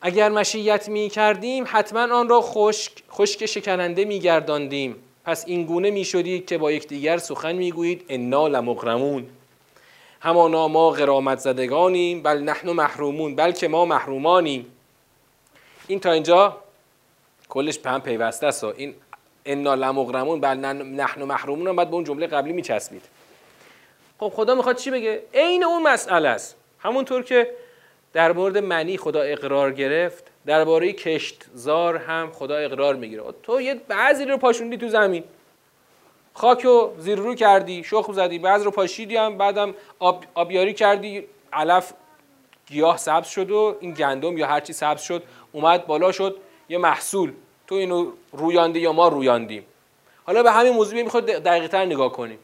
[0.01, 4.97] اگر مشیت می کردیم حتما آن را خشک خشک شکننده می گرداندیم.
[5.25, 9.27] پس این گونه می شدید که با یکدیگر سخن می گویید انا لمغرمون.
[10.21, 14.67] همانا ما غرامت زدگانیم بل نحن محرومون بلکه ما محرومانیم.
[15.89, 16.57] این تا اینجا
[17.49, 18.65] کلش به هم پیوسته است.
[18.65, 18.95] این
[19.47, 23.03] انا لمغرمون بل نحن محرومون هم باید به اون جمله قبلی میچسبید.
[24.19, 26.57] خب خدا می‌خواد چی بگه؟ عین اون مسئله است.
[26.79, 27.51] همونطور که
[28.13, 33.23] در مورد منی خدا اقرار گرفت درباره کشتزار هم خدا اقرار می‌گیره.
[33.43, 35.25] تو یه بعضی رو پاشوندی تو زمین.
[36.35, 41.25] خاک رو زیر رو کردی شخم زدی بعض رو پاشیدی هم بعدم آب، آبیاری کردی
[41.53, 41.93] علف
[42.67, 46.37] گیاه سبز شد و این گندم یا هرچی سبز شد اومد بالا شد
[46.69, 47.33] یه محصول.
[47.67, 49.67] تو اینو رویاندی یا ما رویاندیم
[50.27, 52.39] حالا به همین موضوع می‌خواد دقیق تر نگاه کنیم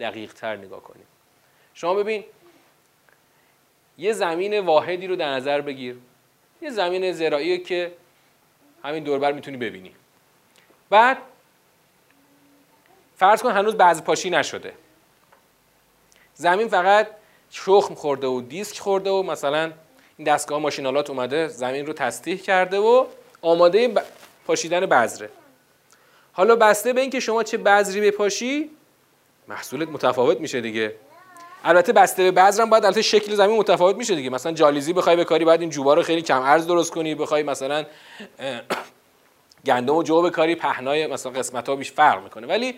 [0.00, 1.06] دقیق تر نگاه کنیم
[1.74, 2.24] شما ببین
[3.98, 5.96] یه زمین واحدی رو در نظر بگیر.
[6.62, 7.92] یه زمین زراعی که
[8.84, 9.92] همین دوربر می‌تونی ببینی.
[10.90, 11.18] بعد
[13.18, 14.72] فرض کن هنوز بعض پاشی نشده.
[16.34, 17.06] زمین فقط
[17.50, 19.72] شخم خورده و دیسک خورده و مثلا
[20.16, 23.06] این دستگاه ماشینالات اومده زمین رو تصدیح کرده و
[23.42, 23.94] آماده
[24.46, 25.30] پاشیدن بذره.
[26.32, 28.70] حالا بسته به اینکه شما چه بذری بپاشی
[29.48, 30.94] محصولت متفاوت میشه دیگه.
[31.64, 34.30] البته بسته به بذر هم باید البته شکل زمین متفاوت میشه دیگه.
[34.30, 37.84] مثلا جالیزی بخوای بکاری بعد این جوبا رو خیلی کم ارز درست کنی بخوای مثلا
[39.66, 42.46] گندم و جو بکاری پهنای مثلا قسمت ها بیش فرق می‌کنه.
[42.46, 42.74] ولی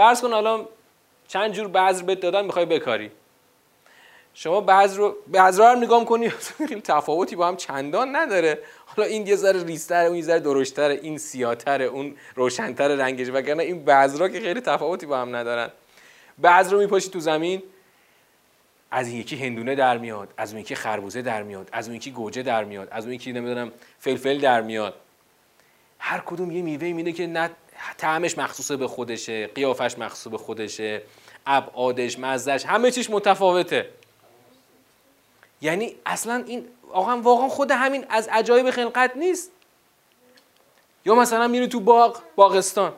[0.00, 0.66] فرض کن الان
[1.28, 3.10] چند جور بذر بهت دادن می‌خوای بکاری.
[4.34, 8.58] شما بذر رو بذر رو نگاه کنی خیلی تفاوتی با هم چندان نداره.
[8.86, 13.62] حالا این یه ذره ریستره اون یه ذره درشتره این سیاتره اون روشنتر رنگش وگرنه
[13.62, 15.70] این بذرها که خیلی تفاوتی با هم ندارن.
[16.42, 17.62] بذر رو میپاشی تو زمین
[18.90, 22.10] از این یکی هندونه در میاد از اون یکی خربوزه در میاد از اون یکی
[22.10, 24.94] گوجه در میاد از اون یکی نمی‌دونم فلفل در میاد.
[25.98, 27.50] هر کدوم یه میوه میده که نه
[27.98, 31.02] طعمش مخصوص به خودشه قیافش مخصوص به خودشه
[31.46, 33.88] ابعادش مزهش همه چیش متفاوته.
[35.60, 39.50] یعنی اصلا این آقا واقعا خود همین از عجایب خلقت نیست.
[41.04, 42.92] یا مثلا میری تو باغ باغستان.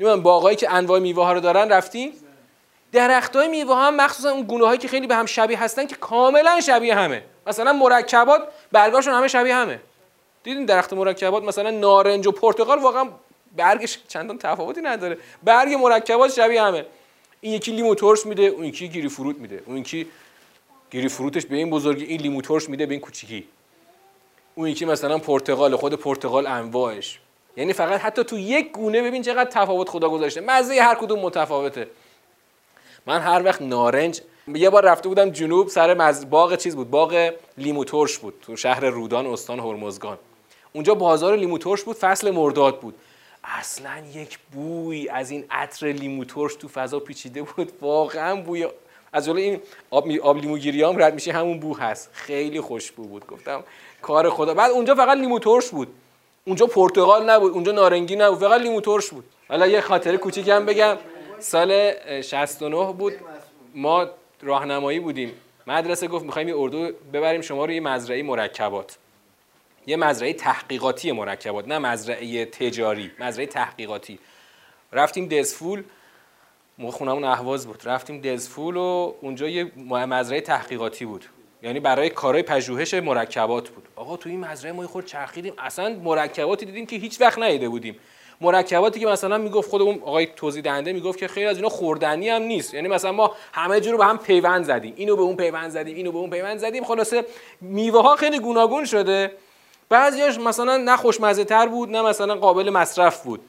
[0.00, 2.12] نمی‌دونم باغایی که انواع میوه ها رو دارن رفتیم
[2.92, 5.96] درخت های میوه هم مخصوصا اون گونه هایی که خیلی به هم شبیه هستن که
[5.96, 7.24] کاملا شبیه همه.
[7.46, 9.80] مثلا مرکبات برگاشون همه شبیه همه.
[10.42, 13.08] دیدین درخت مرکبات؟ مثلا نارنج و پرتقال واقعا
[13.58, 15.18] برگش چندان تفاوتی نداره.
[15.42, 16.84] برگ مرکبات شبیه همه.
[17.40, 19.62] این یکی لیمو ترش میده اون یکی گیری فروت میده.
[19.66, 20.06] اون یکی
[20.90, 23.44] گیری فروتش به این بزرگی این لیمو ترش میده به این کوچیکی.
[24.54, 27.20] اون یکی مثلا پرتقال خود پرتقال انواعش.
[27.56, 30.40] یعنی فقط حتی تو یک گونه ببین چقدر تفاوت خدا گذاشته.
[30.40, 31.86] مزه هر کدوم متفاوته.
[33.06, 34.20] من هر وقت نارنج
[34.54, 36.30] یه بار رفته بودم جنوب سر مز...
[36.30, 38.34] باغ چیز بود؟ باغ لیمو ترش بود.
[38.42, 40.18] تو شهر رودان استان هرمزگان.
[40.72, 42.94] اونجا بازار لیمو ترش بود فصل مرداد بود.
[43.44, 47.72] اصلا یک بوی از این عطر لیمو ترش تو فضا پیچیده بود.
[47.80, 48.68] واقعا بوی
[49.12, 50.18] از جلو این آب, می...
[50.18, 52.10] آب لیمو هم رد میشه همون بو هست.
[52.12, 53.64] خیلی خوشبو بود گفتم
[54.02, 54.54] کار خدا.
[54.54, 55.88] بعد اونجا فقط لیمو ترش بود.
[56.44, 59.24] اونجا پرتغال نبود اونجا نارنگی نبود فقط لیمو ترش بود.
[59.48, 60.96] حالا یه خاطره کوچیک هم بگم.
[61.38, 63.12] سال 69 بود.
[63.74, 64.06] ما
[64.42, 65.32] راهنمایی بودیم.
[65.66, 68.98] مدرسه گفت می‌خوایم یه اردو ببریم شما رو یه مزرعه مرکبات.
[69.88, 74.18] یه مزرعه تحقیقاتی مرکبات نه مزرعه تجاری مزرعه تحقیقاتی.
[74.92, 75.84] رفتیم دزفول
[76.78, 77.82] ما خونمون اهواز بود.
[77.84, 81.24] رفتیم دزفول و اونجا یه مزرعه تحقیقاتی بود.
[81.62, 83.88] یعنی برای کارهای پژوهش مرکبات بود.
[83.96, 85.52] آقا تو این مزرعه ما خود چرخیدیم.
[85.58, 87.96] اصلا مرکباتی دیدیم که هیچ وقت ندیده بودیم.
[88.40, 92.28] مرکباتی که مثلا می‌گفت خود اون آقای توضیح دهنده می‌گفت که خیلی از اینا خوردنی
[92.28, 92.74] هم نیست.
[92.74, 94.94] یعنی مثلا ما همه جور رو به هم پیوند زدیم.
[94.96, 96.84] اینو به اون پیوند زدیم اینو به اون پیوند زدیم.
[96.84, 97.24] خلاصه
[97.60, 99.32] میوه ها خیلی گوناگون شده.
[99.88, 103.40] بعضیاش مثلا نه خوشمزه تر بود نه مثلا قابل مصرف بود.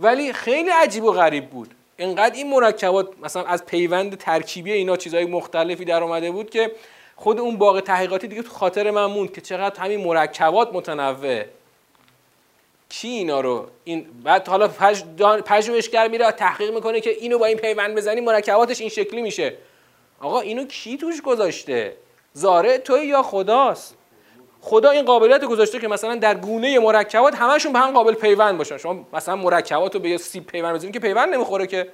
[0.00, 1.74] ولی خیلی عجیب و غریب بود.
[1.98, 6.72] انقدر این مرکبات مثلا از پیوند ترکیبی اینا چیزهای مختلفی در اومده بود که
[7.16, 11.42] خود اون باغ تحقیقاتی دیگه تو خاطر من موند که چقدر همین مرکبات متنوع.
[12.88, 14.68] کی اینا رو؟ این بعد حالا
[15.46, 19.54] پژوهشگر میره تحقیق می‌کنه که اینو با این پیوند بزنی مرکباتش این شکلی میشه.
[20.20, 21.96] آقا اینو کی توش گذاشته؟
[22.32, 23.96] زاره توی یا خداست؟
[24.64, 28.78] خدا این قابلیت گذاشته که مثلا در گونه مرکبات همشون به هم قابل پیوند باشن.
[28.78, 31.88] شما مثلا مرکبات رو به سیب پیوند بزنید که پیوند نمی‌خوره که.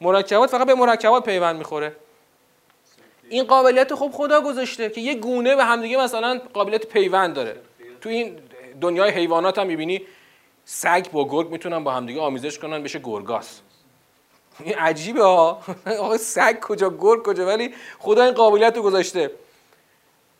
[0.00, 1.96] مرکبات فقط به مرکبات پیوند می‌خوره.
[3.28, 7.56] این قابلیت خوب خدا گذاشته که یه گونه به همدیگه مثلا قابلیت پیوند داره.
[8.00, 8.38] تو این
[8.80, 10.02] دنیای حیوانات هم می‌بینی
[10.64, 13.60] سگ با گرگ می‌تونن با همدیگه آمیزش کنن بشه گرگاس.
[14.60, 15.60] این عجیبه ها.
[16.00, 19.30] آقا سگ کجا گرگ کجا؟ ولی خدا این قابلیت رو گذاشته.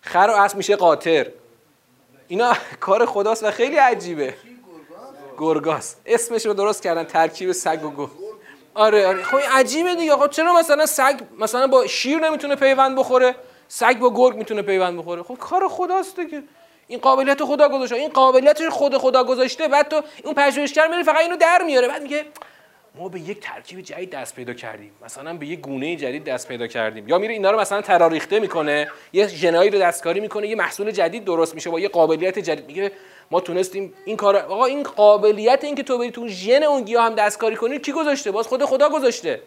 [0.01, 1.31] خر و اسب میشه قاطر.
[2.33, 2.53] اینا
[2.87, 4.35] کار خداست و خیلی عجیبه.
[5.39, 5.97] گرگاس.
[6.07, 8.11] اسمش رو درست کردن ترکیب سگ و گرگ
[8.75, 9.23] آره آره.
[9.23, 10.13] خب عجیبه دیگه.
[10.13, 13.35] آقا چرا مثلا سگ مثلا با شیر نمی‌تونه پیوند بخوره؟
[13.69, 16.43] سگ با گرگ می‌تونه پیوند بخوره؟ خب کار خداست دیگه.
[16.87, 17.97] این قابلیت خدا گذاشته.
[17.97, 19.69] این قابلیت خود خدا گذاشته.
[19.69, 21.89] بعد تو اون پژوهشگر میره فقط اینو در میاره.
[21.89, 22.25] بعد میگه
[22.95, 24.93] ما به یک ترکیب جدید دست پیدا کردیم.
[25.05, 27.09] مثلا به یک گونه جدید دست پیدا کردیم.
[27.09, 31.25] یا میره اینا رو مثلا تراریخته می‌کنه یه ژنایی رو دستکاری می‌کنه یه محصول جدید
[31.25, 32.67] درست میشه با یه قابلیت جدید.
[32.67, 32.93] میگه
[33.31, 37.05] ما تونستیم این کار آقا این قابلیت این که تو بری تو ژن اون گیاه
[37.05, 39.41] هم دستکاری کنی کی گذاشته؟ باز خود خدا گذاشته.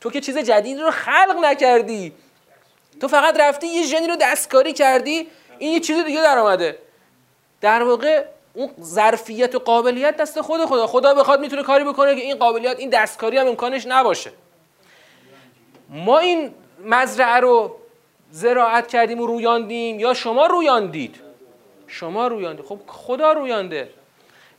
[0.00, 2.12] تو که چیز جدید رو خلق نکردی.
[3.00, 5.26] تو فقط رفتی یه ژنی رو دستکاری کردی.
[5.58, 6.78] این یه چیز دیگه در آمده
[7.60, 10.86] در واقع اون ظرفیت و قابلیت دست خود خدا.
[10.86, 14.30] خدا بخواد می‌تونه کاری بکنه که این قابلیت این دستکاری هم امکانش نباشه.
[15.88, 17.76] ما این مزرعه رو
[18.30, 20.00] زراعت کردیم و رویاندیم.
[20.00, 21.20] یا شما رویاندید؟
[21.86, 22.64] شما رویاندید.
[22.64, 23.90] خب خدا رویانده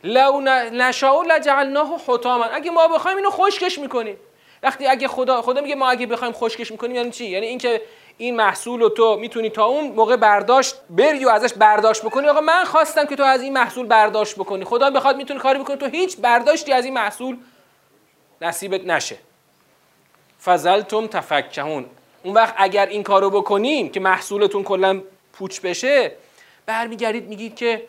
[0.04, 0.40] لو
[0.72, 2.44] نشاء لجعلناه حطاما.
[2.44, 4.16] اگه ما بخوایم اینو خشکش می‌کنیم.
[4.62, 7.82] وقتی اگه خدا خدا میگه ما اگه بخوایم خشکش می‌کنیم یعنی چی؟ یعنی اینکه
[8.18, 12.28] این محصول رو تو می‌تونی تا اون موقع برداشت بری و ازش برداشت بکنی.
[12.28, 14.64] آقا من خواستم که تو از این محصول برداشت بکنی.
[14.64, 15.76] خدا بخواد می‌تونه کاری بکنه.
[15.76, 17.36] تو هیچ برداشتی از این محصول
[18.40, 19.16] نصیبت نشه.
[20.44, 21.86] فضلتم تفکهون
[22.22, 25.00] اون وقت اگر این کارو بکنیم که محصولتون کلا
[25.32, 26.12] پوچ بشه
[26.66, 27.88] برمیگردید میگید که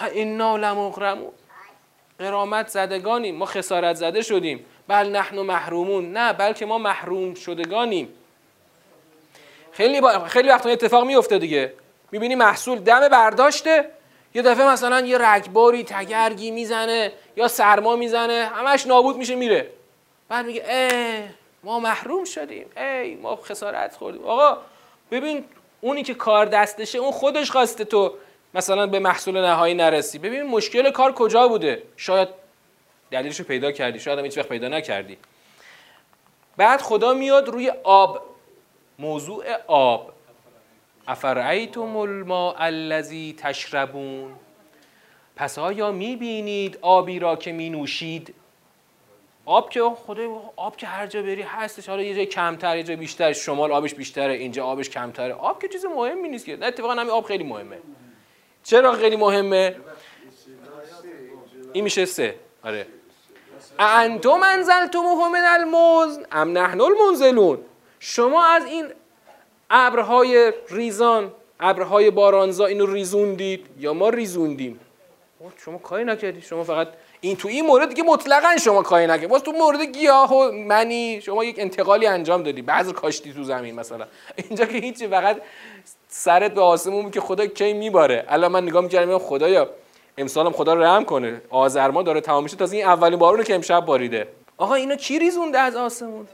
[0.00, 1.30] انا لمغرمون.
[2.18, 3.36] قرامت زدگانیم.
[3.36, 4.64] ما خسارت زده شدیم.
[4.88, 6.12] بل نحن محرومون.
[6.12, 8.08] نه بلکه ما محروم شدگانیم.
[9.72, 10.18] خیلی با...
[10.18, 11.72] خیلی وقتا اتفاق میفته دیگه.
[12.12, 13.90] می‌بینی محصول دم برداشته
[14.34, 19.70] یه دفعه مثلا یه رگباری تگرگی می‌زنه یا سرما می‌زنه همش نابود میشه میره.
[20.28, 21.22] بعد میگه ای
[21.64, 24.24] ما محروم شدیم ای ما خسارت خوردیم.
[24.24, 24.58] آقا
[25.10, 25.44] ببین
[25.80, 28.14] اونی که کار دستشه اون خودش خواسته تو
[28.54, 30.18] مثلا به محصول نهایی نرسی.
[30.18, 32.28] ببین مشکل کار کجا بوده؟ شاید
[33.10, 35.18] دلیلش رو پیدا کردی شاید هم هیچ وقت پیدا نکردی.
[36.56, 38.22] بعد خدا میاد روی آب.
[39.02, 40.12] موضوع آب.
[41.06, 44.32] افرعیتم الماء الذی تشربون؟
[45.36, 48.34] پس آیا می‌بینید آبی را که می نوشید
[49.46, 51.88] آب که خدا آب که هر جا بری هستش.
[51.88, 53.32] حالا یه جای کمتر یه جای بیشتر.
[53.32, 55.34] شمال آبش بیشتره اینجا آبش کمتره.
[55.34, 56.66] آب که چیز مهمی نیست که.
[56.66, 57.78] اتفاقا همین آب خیلی مهمه.
[58.64, 59.76] چرا خیلی مهمه؟
[61.72, 62.34] این میشه سه.
[62.64, 62.86] آره.
[63.78, 67.58] انتم انزلتموه من المزن ام نحن المنزلون؟
[68.04, 68.86] شما از این
[69.70, 74.80] ابرهای ریزان ابرهای بارانزا اینو ریزوندید یا ما ریزوندیم؟
[75.64, 76.88] شما کاری نکردید شما فقط
[77.20, 81.20] این تو این مورد که مطلقا شما کاری نکردید واسه تو مورد گیاه و منی
[81.20, 82.62] شما یک انتقالی انجام دادی.
[82.62, 84.06] بعض کاشتی تو زمین مثلا.
[84.36, 85.36] اینجا که هیچی فقط
[86.08, 88.24] سرت به آسمون که خدا کی میباره.
[88.28, 89.70] الان من نگاه می‌کردم خدایا
[90.18, 91.42] امسالم خدا رحم کنه.
[91.50, 92.56] آذر داره تمام میشه.
[92.56, 94.28] تازه این اولین بارونه که امشب باریده.
[94.56, 96.28] آقا اینو کی ریزونده از آسمون؟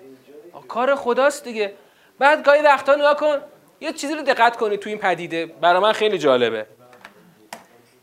[0.69, 1.75] کار خداست دیگه.
[2.19, 3.39] بعد گاهی وقتا نگاه کن
[3.81, 5.47] یه چیزی رو دقت کنید تو این پدیده.
[5.47, 6.67] برای من خیلی جالبه.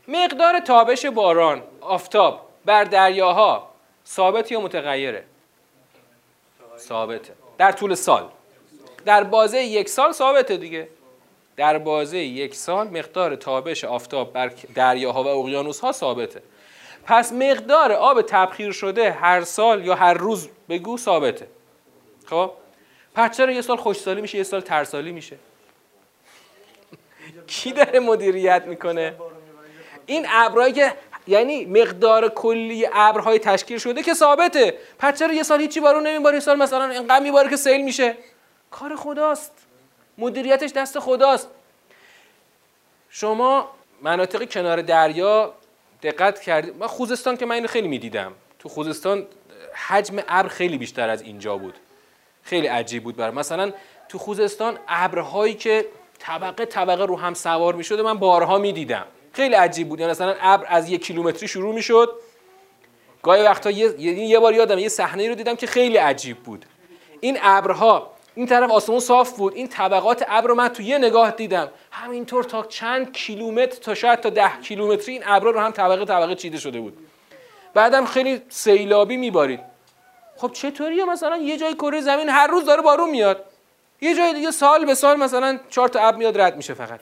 [0.08, 3.68] مقدار تابش باران آفتاب بر دریاها
[4.06, 5.24] ثابت یا متغیره؟
[6.78, 7.32] ثابته.
[7.58, 8.28] در طول سال.
[9.04, 10.88] در بازه یک سال ثابته دیگه.
[11.56, 16.42] در بازه یک سال مقدار تابش آفتاب بر دریاها و اقیانوسها ثابته.
[17.04, 21.48] پس مقدار آب تبخیر شده هر سال یا هر روز بگو ثابته.
[22.26, 22.50] خب؟
[23.14, 25.36] پس چرا یه سال خوشسالی میشه یه سال ترسالی میشه؟
[27.46, 29.14] کی داره مدیریت می‌کنه؟
[30.06, 30.92] این ابرایی که
[31.26, 34.78] یعنی مقدار کلی ابرهای تشکیل شده که ثابته.
[34.98, 38.16] پس چرا یه سال هیچی بارون نمیباره یه سال مثلا اینقدر میباره که سیل میشه؟
[38.70, 39.52] کار خداست.
[40.18, 41.48] مدیریتش دست خداست.
[43.10, 43.70] شما
[44.02, 45.54] مناطق کنار دریا
[46.02, 48.32] دقت کردید من خوزستان که من اینو خیلی می‌دیدم.
[48.58, 49.26] تو خوزستان
[49.88, 51.74] حجم ابر خیلی بیشتر از اینجا بود.
[52.46, 53.72] خیلی عجیب بود برای مثلا
[54.08, 55.86] تو خوزستان ابرهایی که
[56.18, 59.04] طبقه طبقه رو هم سوار می‌شده من بارها می‌دیدم.
[59.32, 60.00] خیلی عجیب بود.
[60.00, 62.12] یعنی مثلا ابر از یک کیلومتری شروع می‌شد.
[63.22, 66.66] گاهی وقتا یه یه بار یادم یه صحنه رو دیدم که خیلی عجیب بود.
[67.20, 69.54] این ابرها این طرف آسمون صاف بود.
[69.54, 71.68] این طبقات ابر رو من تو یه نگاه دیدم.
[71.90, 76.34] همینطور تا چند کیلومتر تا شاید تا ده کیلومتری این ابرها رو هم طبقه طبقه
[76.34, 76.98] چیده شده بود.
[77.74, 79.75] بعدم خیلی سیلابی میبارید.
[80.36, 83.44] خب چطوریه مثلا یه جای کره زمین هر روز داره بارون میاد؟
[84.00, 87.00] یه جای دیگه سال به سال مثلا چهار تا ابر میاد رد میشه فقط.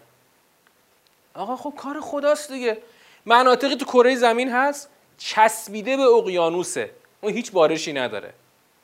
[1.34, 2.78] آقا خب کار خداست دیگه.
[3.26, 6.90] مناطقی تو کره زمین هست چسبیده به اقیانوسه.
[7.20, 8.32] اون هیچ بارشی نداره.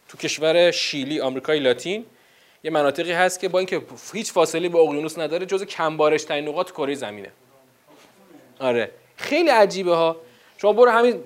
[0.09, 2.07] تو کشور شیلی آمریکای لاتین
[2.65, 3.83] یه مناطقی هست که با اینکه
[4.13, 7.31] هیچ فاصله به اقیانوس نداره جز کم بارش ترین نقاط کره زمینه.
[8.61, 8.91] آره.
[9.17, 10.17] خیلی عجیبه ها.
[10.59, 11.23] شما برو همین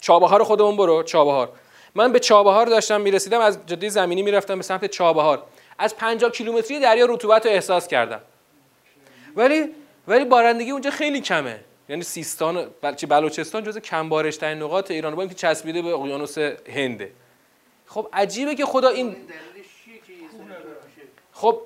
[0.00, 1.52] چابهار خودمون برو چابهار.
[1.94, 5.42] من به چابهار داشتم می‌رسیدم از جاده زمینی می‌رفتم به سمت چابهار.
[5.78, 8.20] از 50 کیلومتری دریا رطوبت رو احساس کردم.
[9.36, 9.68] ولی
[10.08, 11.60] ولی بارندگی اونجا خیلی کمه.
[11.88, 12.66] یعنی سیستان
[12.96, 16.38] چه بلوچستان جز کم بارشترین نقاط ایران با اینکه چسبیده به اقیانوس
[16.68, 17.12] هنده.
[17.86, 19.16] خب عجیبه که خدا این
[21.32, 21.60] خب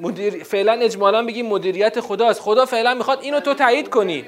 [0.00, 2.40] مدیر فعلا اجمالا بگیم مدیریت خداست.
[2.40, 4.24] خدا فعلا می‌خواد اینو تو تایید کنی.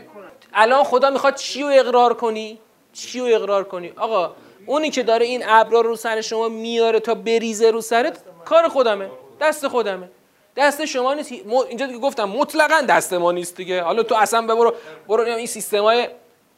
[0.55, 2.59] الان خدا می‌خواد چی رو اقرار کنی؟
[2.93, 4.35] چی رو اقرار کنی؟ آقا
[4.69, 9.11] اونی که داره این ابرار رو سر شما میاره تا بریزه رو سرت کار خودمه.
[9.41, 10.11] دست خودمه.
[10.57, 11.33] دست شما نیست.
[11.69, 13.83] اینجا دیگه گفتم مطلقا دست ما نیست دیگه.
[13.83, 14.75] حالا تو اصلا ببرو
[15.09, 16.09] برو این سیستمای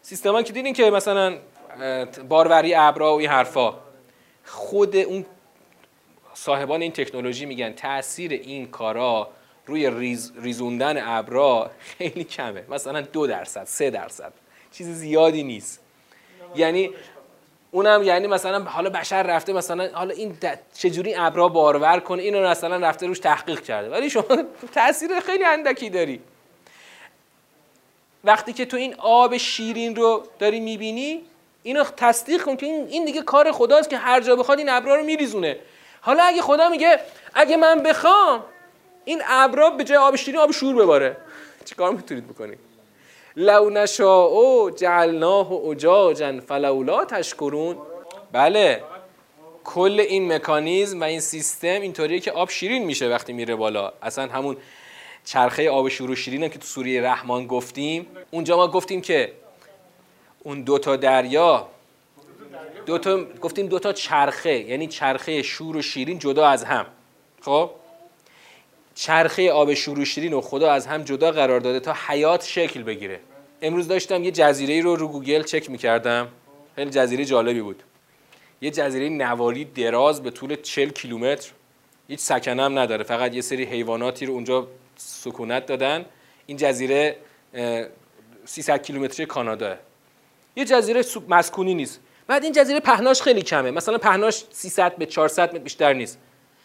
[0.03, 1.37] سیستمایی که دیدین که مثلا
[2.29, 3.75] باروری ابرا و این حرفا.
[4.45, 5.27] خود اون
[6.35, 9.29] صاحبان این تکنولوژی میگن تاثیر این کارا
[9.67, 12.65] روی ریز، ریزوندن ابرا خیلی کمه.
[12.69, 14.33] مثلا دو درصد سه درصد.
[14.73, 15.81] چیز زیادی نیست.
[16.57, 16.91] یعنی
[17.71, 20.39] اونم یعنی مثلا حالا بشر رفته مثلا حالا این
[20.75, 23.91] چجوری ابرا بارور کنه؟ اینو مثلا رفته روش تحقیق کرده.
[23.91, 24.25] ولی شما
[24.75, 26.21] تاثیر خیلی اندکی داری.
[28.25, 31.23] وقتی که تو این آب شیرین رو داری می‌بینی
[31.63, 35.05] اینو تصدیق کن که این دیگه کار خداست که هر جا بخواد این ابرا رو
[35.05, 35.57] میریزونه.
[36.01, 37.01] حالا اگه خدا میگه
[37.35, 38.45] اگه من بخوام
[39.05, 41.17] این ابرا به جای آب شیرین آب شور بباره.
[41.65, 42.70] چیکار می‌تونید بکنید؟
[43.37, 47.77] لو نشاء جعلناه اجاجا فلولا تشکرون.
[48.33, 48.83] بله.
[49.65, 53.93] کل این مکانیزم و این سیستم اینطوریه که آب شیرین میشه وقتی میره بالا.
[54.03, 54.57] اصلا همون
[55.25, 58.07] چرخه آب شور و شیرین که تو سوره رحمان گفتیم.
[58.31, 59.33] اونجا ما گفتیم که
[60.43, 61.69] اون دوتا دریا
[62.87, 66.87] دو تا گفتیم دو تا چرخه یعنی چرخه شور و شیرین جدا از هم.
[67.41, 67.71] خب؟
[68.95, 72.83] چرخه آب شور و شیرین و خدا از هم جدا قرار داده تا حیات شکل
[72.83, 73.21] بگیره.
[73.63, 76.29] امروز داشتم یه جزیره رو رو گوگل چک می‌کردم.
[76.77, 77.83] خیلی جزیره جالبی بود.
[78.61, 81.51] یه جزیره نواری دراز به طول 40 کیلومتر.
[82.09, 83.05] هیچ سکنه هم نداره.
[83.05, 84.67] فقط یه سری حیواناتی رو اونجا
[84.97, 86.05] سکونت دادن.
[86.47, 87.17] این جزیره
[88.45, 89.77] 300 کیلومتری کانادا.
[90.57, 92.01] یه جزیره مسکونی نیست.
[92.27, 93.71] بعد این جزیره پهناش خیلی کمه.
[93.71, 96.19] مثلا پهناش 300 به 400 متر بیشتر نیست.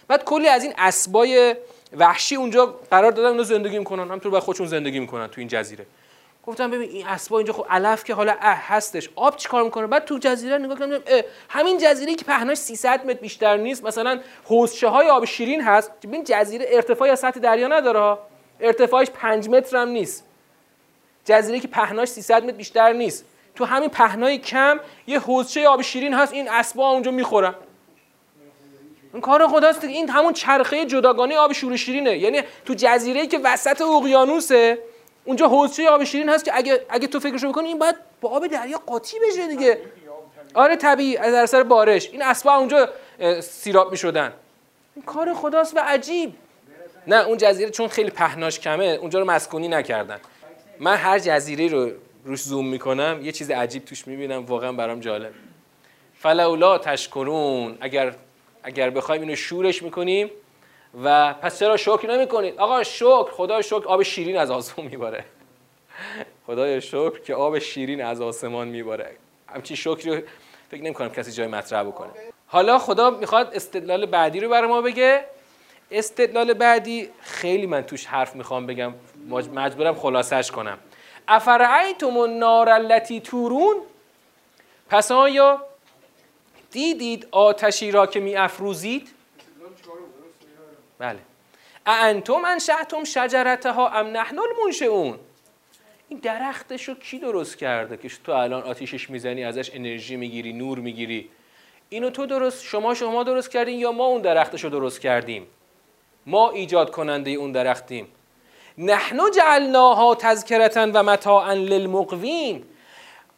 [0.08, 1.56] بعد کلی از این اسبای
[1.94, 4.12] وحشی اونجا قرار دادن اونجا زندگی می‌کنن.
[4.12, 5.86] همطور با خودشون زندگی می‌کنن تو این جزیره.
[6.46, 9.10] گفتم ببین این اسبا اینجا خب علف که حالا اه هستش.
[9.16, 11.00] آب چیکار می‌کنه؟ بعد تو جزیره نگاه کردم
[11.50, 13.84] همین جزیره که پهناش 300 متر بیشتر نیست.
[13.84, 15.92] مثلا حوضچه های آب شیرین هست.
[16.12, 18.18] این جزیره ارتفاعی از سطح دریا نداره
[18.60, 20.26] ارتفاعش 5 متر هم نیست.
[21.26, 23.26] جزیره که پهناش 300 متر بیشتر نیست.
[23.56, 26.34] تو همین پهنای کم یه حوضچه آب شیرین هست.
[26.34, 27.56] این اسبا اونجا می‌خورن.
[29.16, 32.18] این کار خداست این همون چرخه جداگانه آب شور شیرینه.
[32.18, 34.78] یعنی تو جزیره که وسط اقیانوسه
[35.26, 38.48] اونجا حوضچه آب شیرین هست که اگه اگه تو فکرشو بکنی این باید با آب
[38.48, 39.80] دریا قاطی بشه دیگه.
[40.54, 41.18] آره طبیعی.
[41.18, 42.10] از اثر بارش.
[42.10, 42.90] این اسبا اونجا
[43.42, 44.34] سیراب می‌شدن.
[44.96, 46.34] این کار خداست و عجیب.
[47.08, 50.20] نه اون جزیره چون خیلی پهناش کمه اونجا رو مسکونی نکردن.
[50.80, 51.92] من هر جزیره رو
[52.26, 55.32] روش زوم می‌کنم یه چیز عجیب توش می‌بینم واقعا برام جالب.
[56.20, 57.78] فلولا تشکرون.
[57.82, 58.16] اگر
[58.68, 60.30] اگر بخوایم اینو شورش می‌کنیم
[61.04, 65.26] و پس چرا شکر نمی‌کنید؟ آقا شکر خدا شکر آب شیرین از آسمون میباره.
[66.48, 69.12] خدای شکر که آب شیرین از آسمان میباره.
[69.48, 70.24] همچین شکری
[70.72, 72.10] فکر نمی کنم کسی جای مطرح بکنه.
[72.48, 75.26] حالا خدا می‌خواد استدلال بعدی رو برای ما بگه.
[75.92, 78.94] استدلال بعدی خیلی من توش حرف می‌خوام بگم.
[79.54, 80.78] مجبورم خلاصش کنم.
[81.28, 83.76] افرعیتم النار التي تورون؟
[84.90, 85.62] پس آیا
[86.76, 89.10] دیدید آتشی را که می افروزید
[91.00, 91.20] بله.
[91.86, 95.20] انتم انشأتم شجرتها ام نحن المنشئون.
[96.10, 100.80] این درختش رو کی درست کرده که تو الان آتیشش می‌زنی ازش انرژی می‌گیری نور
[100.80, 101.30] می‌گیری؟
[101.90, 105.48] اینو تو درست شما شما درست کردین یا ما اون درختش رو درست کردیم؟
[106.26, 108.08] ما ایجاد کننده اون درختیم.
[108.78, 112.64] نحن جعلناها تذکرتا و متاعا للمقوین.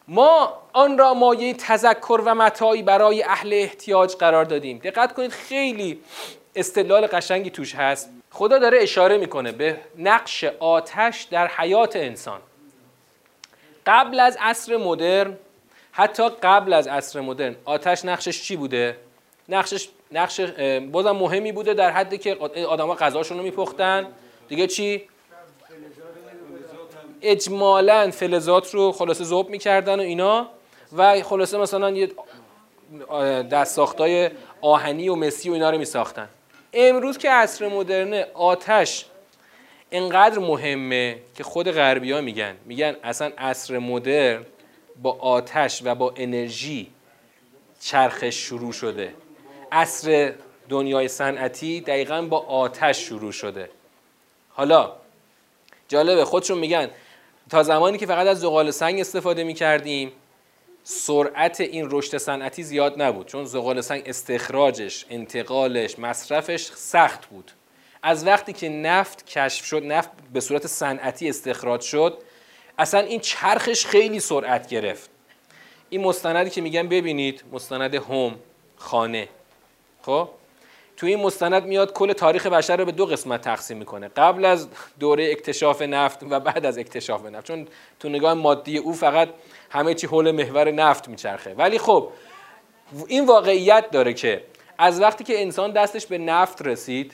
[0.07, 4.77] ما آن را مایه تذکر و متاعی برای اهل احتیاج قرار دادیم.
[4.77, 5.99] دقت کنید خیلی
[6.55, 8.09] استدلال قشنگی توش هست.
[8.31, 12.39] خدا داره اشاره می‌کنه به نقش آتش در حیات انسان.
[13.85, 15.37] قبل از عصر مدرن
[15.91, 18.97] حتی قبل از عصر مدرن آتش نقشش چی بوده؟
[19.49, 20.39] نقشش نقش
[20.91, 22.35] بازم مهمی بوده در حدی که
[22.69, 24.07] آدما غذاشون رو میپختن.
[24.47, 25.09] دیگه چی؟
[27.21, 30.49] اجمالا فلزات رو خلاصه ذوب می‌کردن و اینا
[30.97, 32.11] و خلاصه مثلا یه
[33.43, 34.29] دستساختای
[34.61, 36.29] آهنی و مسی و اینا رو میساختن.
[36.73, 39.05] امروز که عصر مدرنه آتش
[39.91, 42.55] انقدر مهمه که خود غربی ها میگن.
[42.65, 44.45] میگن اصلا عصر مدرن
[45.01, 46.91] با آتش و با انرژی
[47.81, 49.13] چرخش شروع شده.
[49.71, 50.33] عصر
[50.69, 53.69] دنیای صنعتی دقیقا با آتش شروع شده.
[54.49, 54.91] حالا
[55.87, 56.89] جالبه خودشون میگن
[57.49, 60.11] تا زمانی که فقط از زغال سنگ استفاده می‌کردیم
[60.83, 67.51] سرعت این رشد صنعتی زیاد نبود چون زغال سنگ استخراجش انتقالش مصرفش سخت بود.
[68.03, 72.17] از وقتی که نفت کشف شد نفت به صورت صنعتی استخراج شد
[72.77, 75.09] اصلا این چرخش خیلی سرعت گرفت.
[75.89, 78.35] این مستندی که میگن ببینید مستند هوم
[78.77, 79.29] خانه.
[80.01, 80.29] خب؟
[80.97, 84.07] تو این مستند میاد کل تاریخ بشر رو به دو قسمت تقسیم می‌کنه.
[84.07, 84.67] قبل از
[84.99, 87.47] دوره اکتشاف نفت و بعد از اکتشاف نفت.
[87.47, 87.67] چون
[87.99, 89.29] تو نگاه مادی او فقط
[89.69, 91.53] همه چی حول محور نفت میچرخه.
[91.53, 92.09] ولی خب
[93.07, 94.43] این واقعیت داره که
[94.77, 97.13] از وقتی که انسان دستش به نفت رسید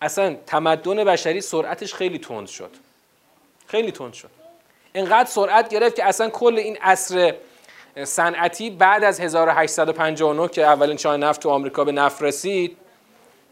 [0.00, 2.70] اصلا تمدن بشری سرعتش خیلی تند شد.
[3.66, 4.30] خیلی تند شد.
[4.92, 7.34] اینقدر سرعت گرفت که اصلا کل این عصر
[8.04, 12.76] صنعتی بعد از 1859 که اولین چای نفت تو آمریکا به نفت رسید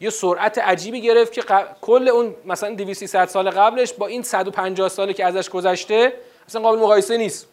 [0.01, 1.43] یه سرعت عجیبی گرفت که
[1.81, 6.13] کل اون مثلا 200 سال قبلش با این 150 سالی که ازش گذشته
[6.49, 7.49] اصلا قابل مقایسه نیست.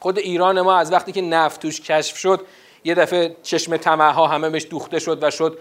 [0.00, 2.46] خود ایران ما از وقتی که نفت توش کشف شد
[2.84, 5.58] یه دفعه چشم طمع ها همه بهش دوخته شد و شد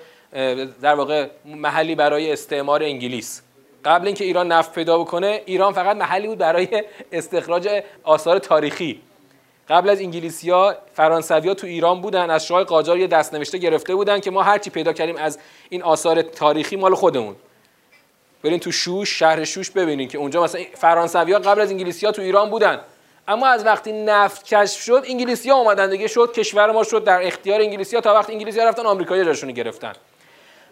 [0.81, 3.41] در واقع محلی برای استعمار انگلیس.
[3.85, 9.01] قبل اینکه ایران نفت پیدا بکنه ایران فقط محلی بود برای استخراج آثار تاریخی.
[9.69, 14.31] قبل از انگلیسیا فرانسویا تو ایران بودن از شاه قاجار یه دستنوشته گرفته بودن که
[14.31, 15.39] ما هرچی پیدا کردیم از
[15.69, 17.35] این آثار تاریخی مال خودمون.
[18.43, 22.49] برین تو شوش شهر شوش ببینین که اونجا مثلا فرانسویا قبل از انگلیسیا تو ایران
[22.49, 22.81] بودن.
[23.27, 27.61] اما از وقتی نفت کشف شد انگلیسیا اومدن دیگه شد کشور ما شد در اختیار
[27.61, 29.93] انگلیسیا تا وقتی انگلیسیا رفتن آمریکایی جاشون گرفتن.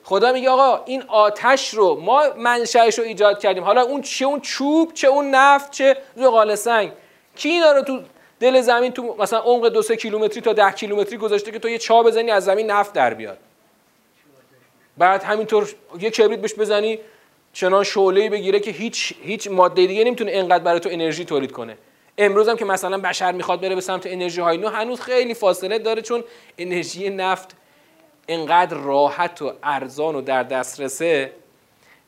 [0.04, 3.64] خدا میگه آقا این آتش رو ما منشأش رو ایجاد کردیم.
[3.64, 6.92] حالا اون چه اون چوب چه اون نفت چه زغال سنگ
[7.36, 8.02] کی اینا رو تو
[8.40, 11.78] دل زمین تو مثلا عمق دو سه کیلومتری تا ده کیلومتری گذاشته که تو یه
[11.78, 13.38] چا بزنی از زمین نفت در بیاد.
[14.98, 17.00] بعد همینطور یه کبریت بهش بزنی
[17.54, 21.78] چنان شعله بگیره که هیچ هیچ ماده دیگه نمی‌تونه اینقدر برای تو انرژی تولید کنه.
[22.18, 25.80] امروز هم که مثلا بشر می‌خواد بره به سمت انرژی های نو هنوز خیلی فاصله
[25.80, 26.24] داره چون
[26.58, 27.56] انرژی نفت
[28.28, 31.32] انقدر راحت و ارزان و در دسترسه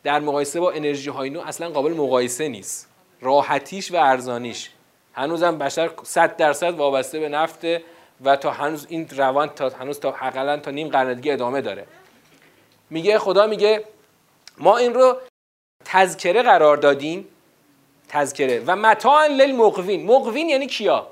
[0.03, 2.89] در مقایسه با انرژی های نو اصلا قابل مقایسه نیست.
[3.21, 4.69] راحتیش و ارزانیش.
[5.19, 7.83] هنوزم بشر 100 درصد وابسته به نفته
[8.21, 11.87] و تا هنوز این روان تا هنوز تا حداقل تا نیم قرن دیگه ادامه داره.
[12.89, 13.83] میگه خدا میگه
[14.57, 15.17] ما این رو
[15.85, 17.27] تذکره قرار دادیم
[18.07, 18.63] تذکره.
[18.67, 20.05] و متاع للمقوین.
[20.05, 21.07] مقوین یعنی کیا؟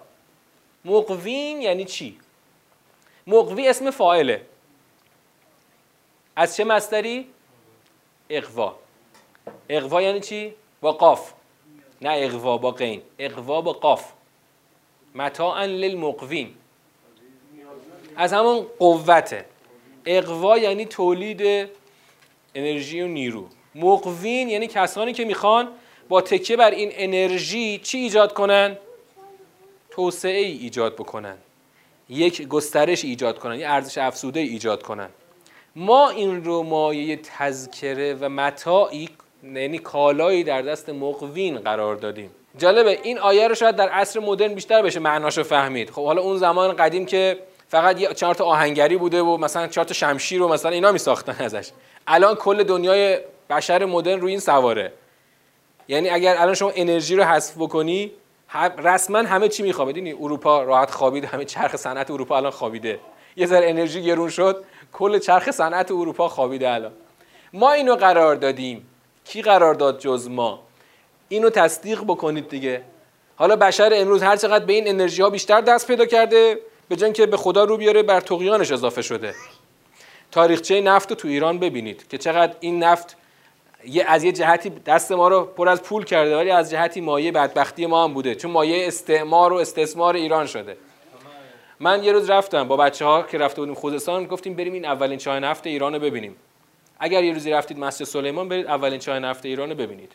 [0.86, 2.20] مقوین یعنی چی؟
[3.28, 4.42] مقوی اسم فاعله.
[6.36, 7.30] از چه مصدری؟
[8.30, 8.76] اقوا.
[9.70, 11.34] اقوا یعنی چی؟ با قاف
[12.02, 14.12] نه اقوا با قین اقوا با قاف.
[15.16, 16.54] متاعا للمقوین.
[18.16, 19.46] از همون قوته.
[20.06, 21.70] اقوا یعنی تولید
[22.56, 23.48] انرژی و نیرو.
[23.76, 25.68] مقوین یعنی کسانی که می‌خوان
[26.10, 28.78] با تکیه بر این انرژی چی ایجاد کنن؟
[29.90, 31.38] توسعه ای ایجاد بکنن.
[32.10, 35.10] یک گسترش ایجاد کنن یک ارزش افزوده ایجاد کنن.
[35.76, 39.10] ما این رو مایه تذکره و متاعی
[39.44, 42.32] یعنی کالایی در دست مقوین قرار دادیم.
[42.58, 45.90] جالبه این آیه رو شاید در عصر مدرن بیشتر بشه معناشو فهمید.
[45.90, 49.86] خب حالا اون زمان قدیم که فقط یه چهار تا آهنگری بوده و مثلا چهار
[49.86, 51.70] تا شمشیر و مثلا اینا می ساختن ازش.
[52.08, 53.20] الان کل دنیای
[53.50, 54.94] بشر مدرن روی این سواره.
[55.88, 58.12] یعنی اگر الان شما انرژی رو حذف بکنی
[58.78, 59.92] رسما همه چی میخوابه.
[59.92, 63.00] دیدین اروپا راحت خوابید همه چرخ صنعت اروپا الان خوابیده.
[63.36, 64.64] یه ذره انرژی گرون شد
[64.94, 66.92] کل چرخ صنعت اروپا خوابیده الان.
[67.54, 68.90] ما اینو قرار دادیم.
[69.28, 70.60] کی قرار داد جز ما؟
[71.30, 72.82] اینو تصدیق بکنید دیگه.
[73.36, 76.60] حالا بشر امروز هر چقدر به این انرژی ها بیشتر دست پیدا کرده
[76.90, 79.36] به جای که به خدا رو بیاره بر تقیانش اضافه شده.
[80.32, 83.18] تاریخچه نفت رو تو ایران ببینید که چقدر این نفت
[83.86, 87.32] یه از یه جهتی دست ما رو پر از پول کرده ولی از جهتی مایه
[87.32, 88.36] بدبختی ما هم بوده.
[88.36, 90.78] چون مایه استعمار و استثمار ایران شده.
[91.80, 95.18] من یه روز رفتم با بچه ها که رفته بودیم خوزستان گفتیم بریم این اولین
[95.18, 96.36] چاه نفت ایران رو ببینیم.
[97.00, 100.12] اگر یه روزی رفتید مسجد سلیمان برید اولین چاه نفت ایران رو ببینید.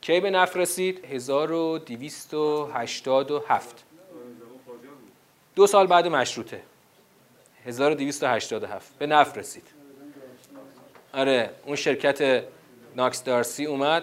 [0.00, 3.84] کی به نفت رسید؟ 1287
[5.56, 6.62] دو سال بعد مشروطه.
[7.66, 9.64] 1287 به نفت رسید.
[11.14, 12.44] آره اون شرکت
[12.96, 14.02] ناکس دارسی اومد.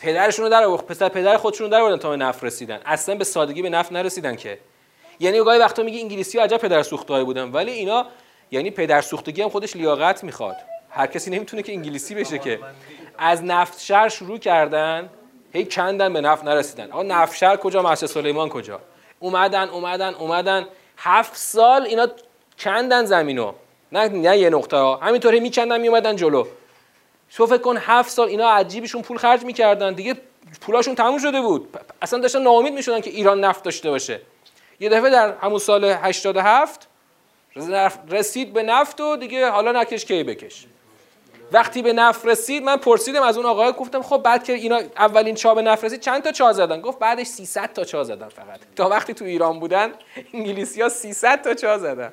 [0.00, 0.86] پدرشون رو در آورد.
[0.86, 2.80] پسر پدر خودشون رو در آوردن تا به نفت رسیدن.
[2.86, 4.58] اصلا به سادگی به نفت نرسیدن که.
[5.20, 7.52] یعنی گاهی وقتا میگه انگلیسی ها عجب پدر سوختهایی بودن.
[7.52, 8.06] ولی اینا
[8.50, 10.56] یعنی پدر سوختگی هم خودش لیاقت می‌خواد.
[10.96, 12.60] هر کسی نمی‌تونه که انگلیسی بشه که.
[13.18, 15.10] از نفت شهر شروع کردن
[15.52, 16.90] هی کندن به نفت نرسیدن.
[16.90, 18.80] آقا نفت شهر کجا؟ مسجد سلیمان کجا؟
[19.18, 20.66] اومدن اومدن اومدن.
[20.98, 22.08] هفت سال اینا
[22.58, 23.52] کندن زمینو.
[23.92, 24.96] نه نه یه نقطه ها.
[24.96, 26.46] همینطوری میکندن میومدن جلو.
[27.34, 29.92] تو فکر کن هفت سال اینا عجیبشون پول خرج می‌کردن.
[29.92, 30.14] دیگه
[30.60, 31.78] پولاشون تموم شده بود.
[32.02, 34.20] اصلا داشتن ناامید می‌شدن که ایران نفت داشته باشه.
[34.80, 36.88] یه دفعه در همون سال 87
[38.10, 40.66] رسید به نفت و دیگه حالا نکش کی بکش.
[41.52, 45.34] وقتی به نفت رسید من پرسیدم از اون آقای گفتم خب بعد که اینا اولین
[45.34, 48.60] چا به نفت رسید چند تا چا زدن؟ گفت بعدش 300 تا چا زدن فقط.
[48.76, 49.92] تا وقتی تو ایران بودن
[50.34, 52.12] انگلیسی ها 300 تا چا زدن.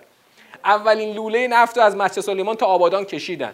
[0.65, 3.53] اولین لوله نفت رو از مسجد سلیمان تا آبادان کشیدن.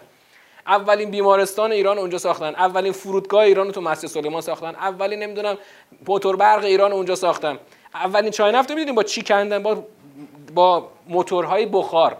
[0.66, 2.54] اولین بیمارستان ایران اونجا ساختن.
[2.54, 4.74] اولین فرودگاه ایران رو تو مسجد سلیمان ساختن.
[4.74, 5.58] اولین نمی‌دونم
[6.06, 7.58] موتور برق ایران اونجا ساختن.
[7.94, 9.84] اولین چای نفت رو با چی کندن؟ با
[10.54, 12.16] با موتورهای بخار.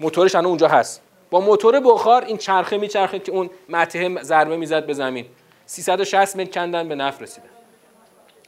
[0.00, 1.05] موتورش الان اونجا هست.
[1.40, 5.26] موتور بخار این چرخه میچرخه که اون مته ضربه می‌زد به زمین.
[5.66, 7.48] 360 متر کندن به نفت رسیدن.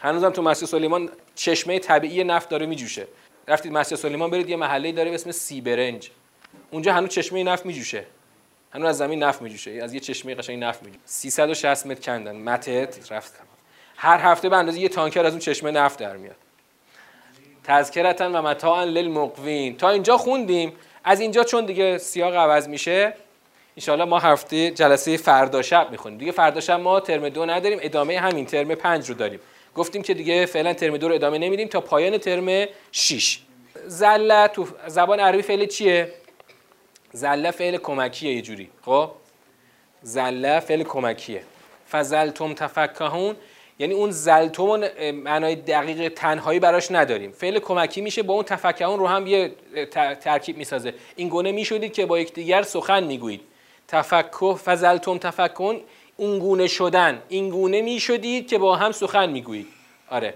[0.01, 3.07] هنوزم تو مسجد سلیمان چشمه طبیعی نفت داره میجوشه.
[3.49, 6.11] رفتید مسجد سلیمان برید یه محله داره به اسم سیبرنج.
[6.70, 8.05] اونجا هنوز چشمه نفت میجوشه.
[8.70, 9.70] هنوز از زمین نفت میجوشه.
[9.70, 11.01] از یه چشمه قشنگ نفت میجوشه.
[11.05, 12.36] 360 متر کندن.
[12.36, 13.32] متت رفت.
[13.97, 16.36] هر هفته به اندازه یه تانکر از اون چشمه نفت در میاد.
[17.64, 19.76] تذکرتا و متاعا للمقوین.
[19.76, 20.72] تا اینجا خوندیم.
[21.05, 23.14] از اینجا چون دیگه سیاق عوض میشه
[23.76, 26.18] انشاءالله ما هفته جلسه فردا شب می‌خونیم.
[26.18, 29.40] دیگه فردا شب ما ترم دو نداریم ادامه همین ترم پنج رو داریم.
[29.74, 33.38] گفتیم که دیگه فعلا ترم دو رو ادامه نمیدیم تا پایان ترم 6
[33.86, 36.12] زله تو زبان عربی فعل چیه؟
[37.12, 38.70] زله فعل کمکیه یه جوری.
[38.84, 39.11] خب؟
[40.03, 41.42] زله فعل کمکیه.
[41.92, 43.36] فزلتم تفکهون
[43.79, 47.33] یعنی اون زلتم معنای دقیق تنهایی براش نداریم.
[47.33, 49.53] فعل کمکی میشه با اون تفکهون رو هم یه
[50.20, 50.95] ترکیب می‌سازه.
[51.16, 53.41] این گونه می‌شدید که با یکدیگر سخن می‌گویید.
[53.89, 55.81] تفکه فزلتم تفکهون
[56.16, 57.22] اون گونه شدن.
[57.29, 59.66] این گونه می‌شدید که با هم سخن می‌گویید.
[60.11, 60.35] آره.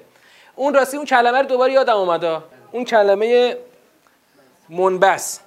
[0.57, 2.39] اون راستی اون کلمه رو دوباره یادم اومده
[2.73, 3.57] اون کلمه
[4.69, 5.41] منبس.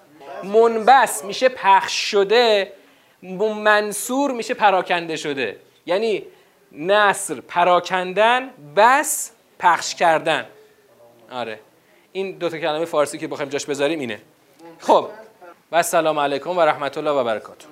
[0.44, 2.72] منبس میشه پخش شده
[3.64, 5.58] منصور میشه پراکنده شده.
[5.86, 6.24] یعنی
[6.78, 10.46] نصر پراکندن بس پخش کردن.
[11.32, 11.60] آره.
[12.12, 14.22] این دو تا کلمه فارسی که بخوایم جاش بذاریم اینه.
[14.80, 15.10] خب.
[15.72, 17.66] و السلام علیکم و رحمت الله و برکاته.